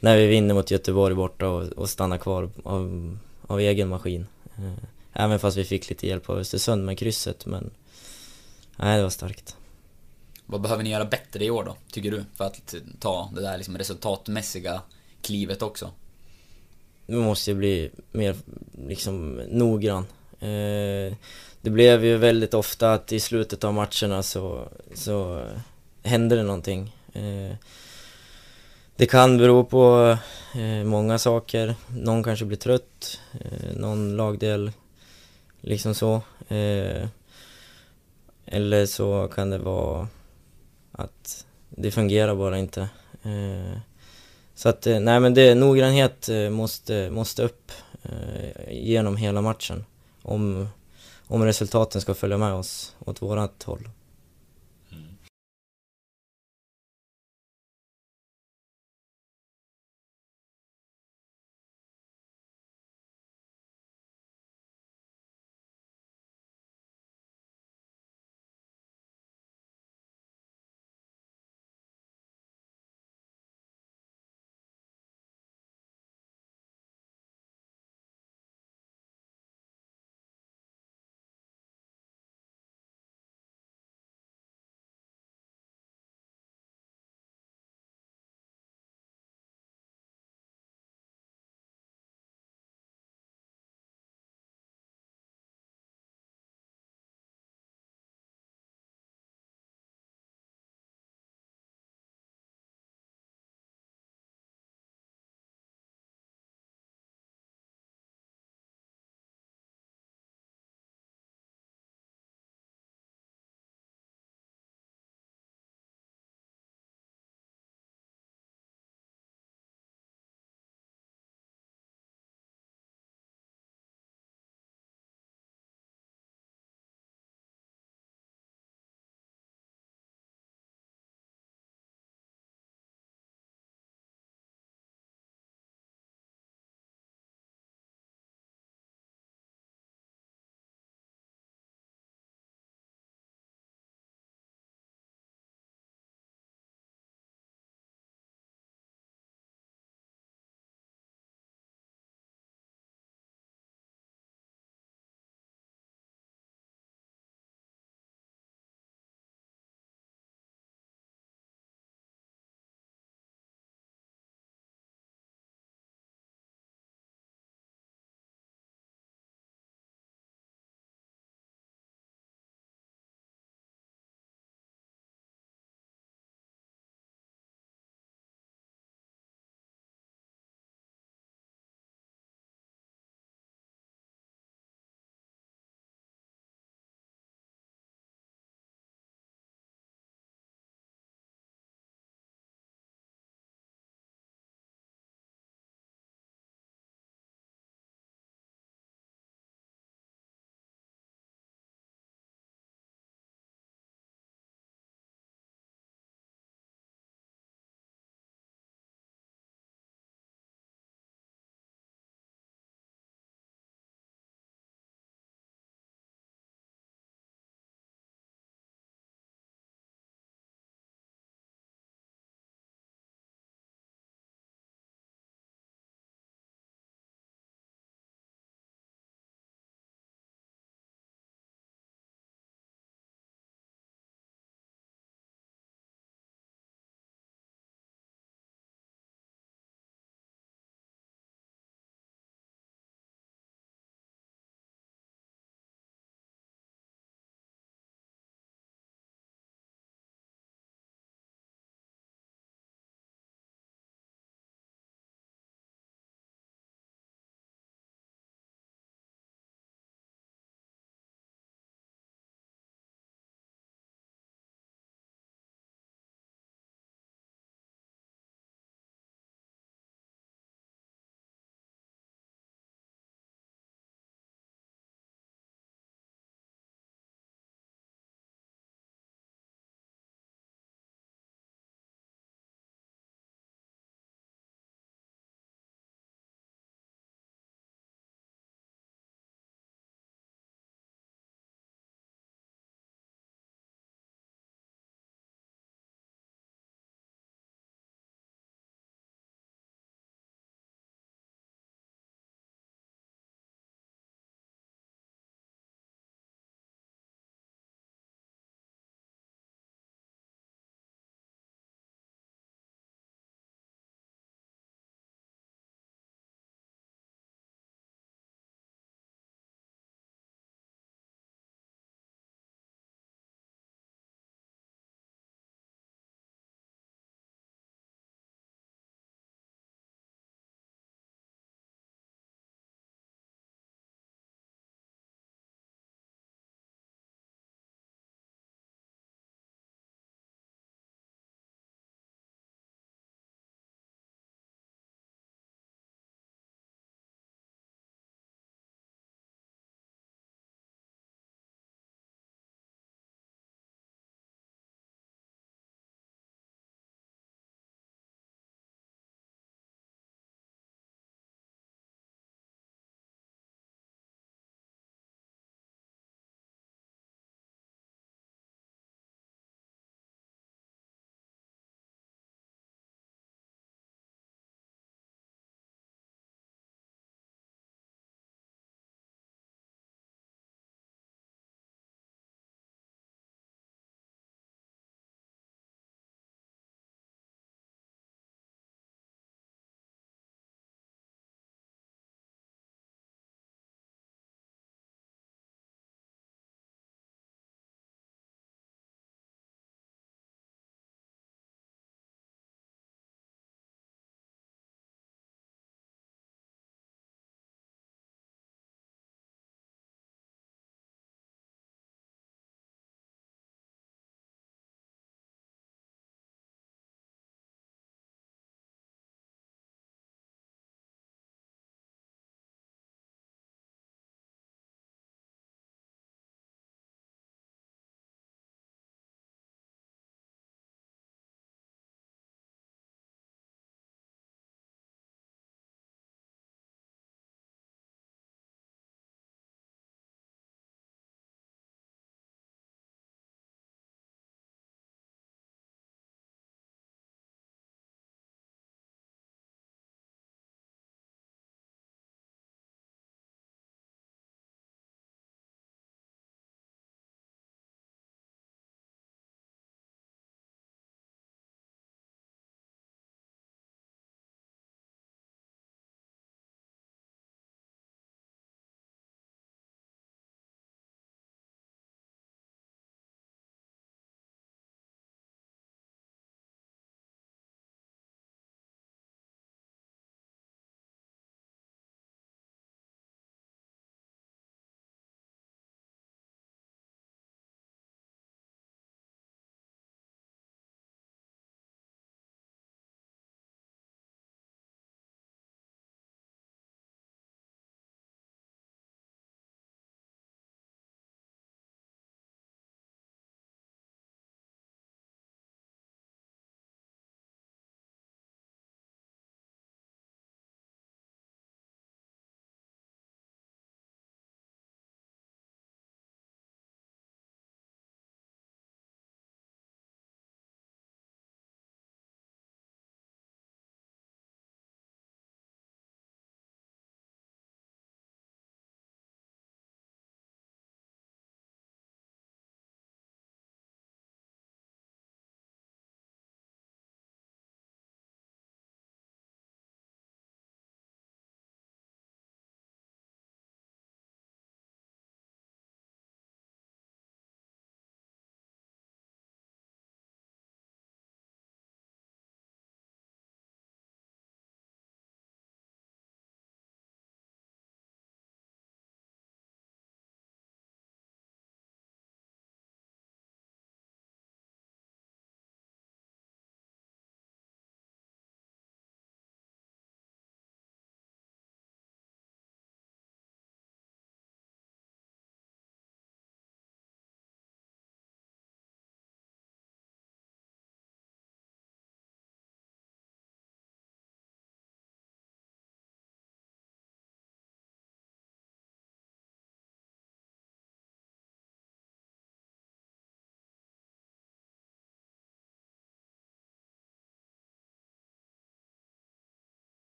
[0.00, 4.26] när vi vinner mot Göteborg borta och, och stannar kvar av, av egen maskin.
[4.58, 4.72] Eh,
[5.12, 7.70] Även fast vi fick lite hjälp av Östersund med krysset men
[8.76, 9.56] Nej det var starkt.
[10.46, 12.24] Vad behöver ni göra bättre i år då, tycker du?
[12.34, 14.82] För att ta det där liksom resultatmässiga
[15.22, 15.90] klivet också.
[17.06, 18.36] Vi måste ju bli mer
[18.86, 20.06] liksom noggrann.
[20.40, 21.14] Eh,
[21.60, 25.46] det blev ju väldigt ofta att i slutet av matcherna så, så
[26.02, 26.96] hände det någonting.
[27.12, 27.56] Eh,
[28.98, 30.16] det kan bero på
[30.54, 31.74] eh, många saker.
[31.88, 34.72] Någon kanske blir trött, eh, någon lagdel
[35.60, 36.14] liksom så.
[36.48, 37.06] Eh,
[38.46, 40.08] eller så kan det vara
[40.92, 42.80] att det fungerar bara inte.
[43.22, 43.78] Eh,
[44.54, 47.72] så att, eh, nej men det, noggrannhet eh, måste, måste upp
[48.02, 49.84] eh, genom hela matchen.
[50.22, 50.68] Om,
[51.26, 53.88] om resultaten ska följa med oss åt vårat håll.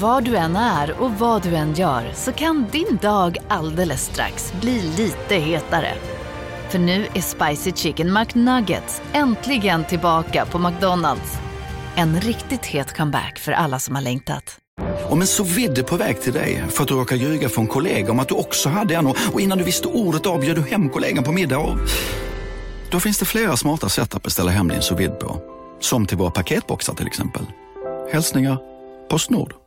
[0.00, 4.52] Var du än är och vad du än gör så kan din dag alldeles strax
[4.60, 5.94] bli lite hetare.
[6.68, 11.38] För nu är Spicy Chicken McNuggets äntligen tillbaka på McDonalds.
[11.96, 14.58] En riktigt het comeback för alla som har längtat.
[15.08, 18.12] Om en så vidde på väg till dig för att du råkar ljuga från kollega
[18.12, 20.88] om att du också hade en och innan du visste ordet av bjöd du hem
[20.88, 21.78] kollegan på middag och...
[22.90, 25.40] Då finns det flera smarta sätt att beställa hem din sous på.
[25.80, 27.42] Som till våra paketboxar till exempel.
[28.12, 28.58] Hälsningar
[29.10, 29.59] Postnord.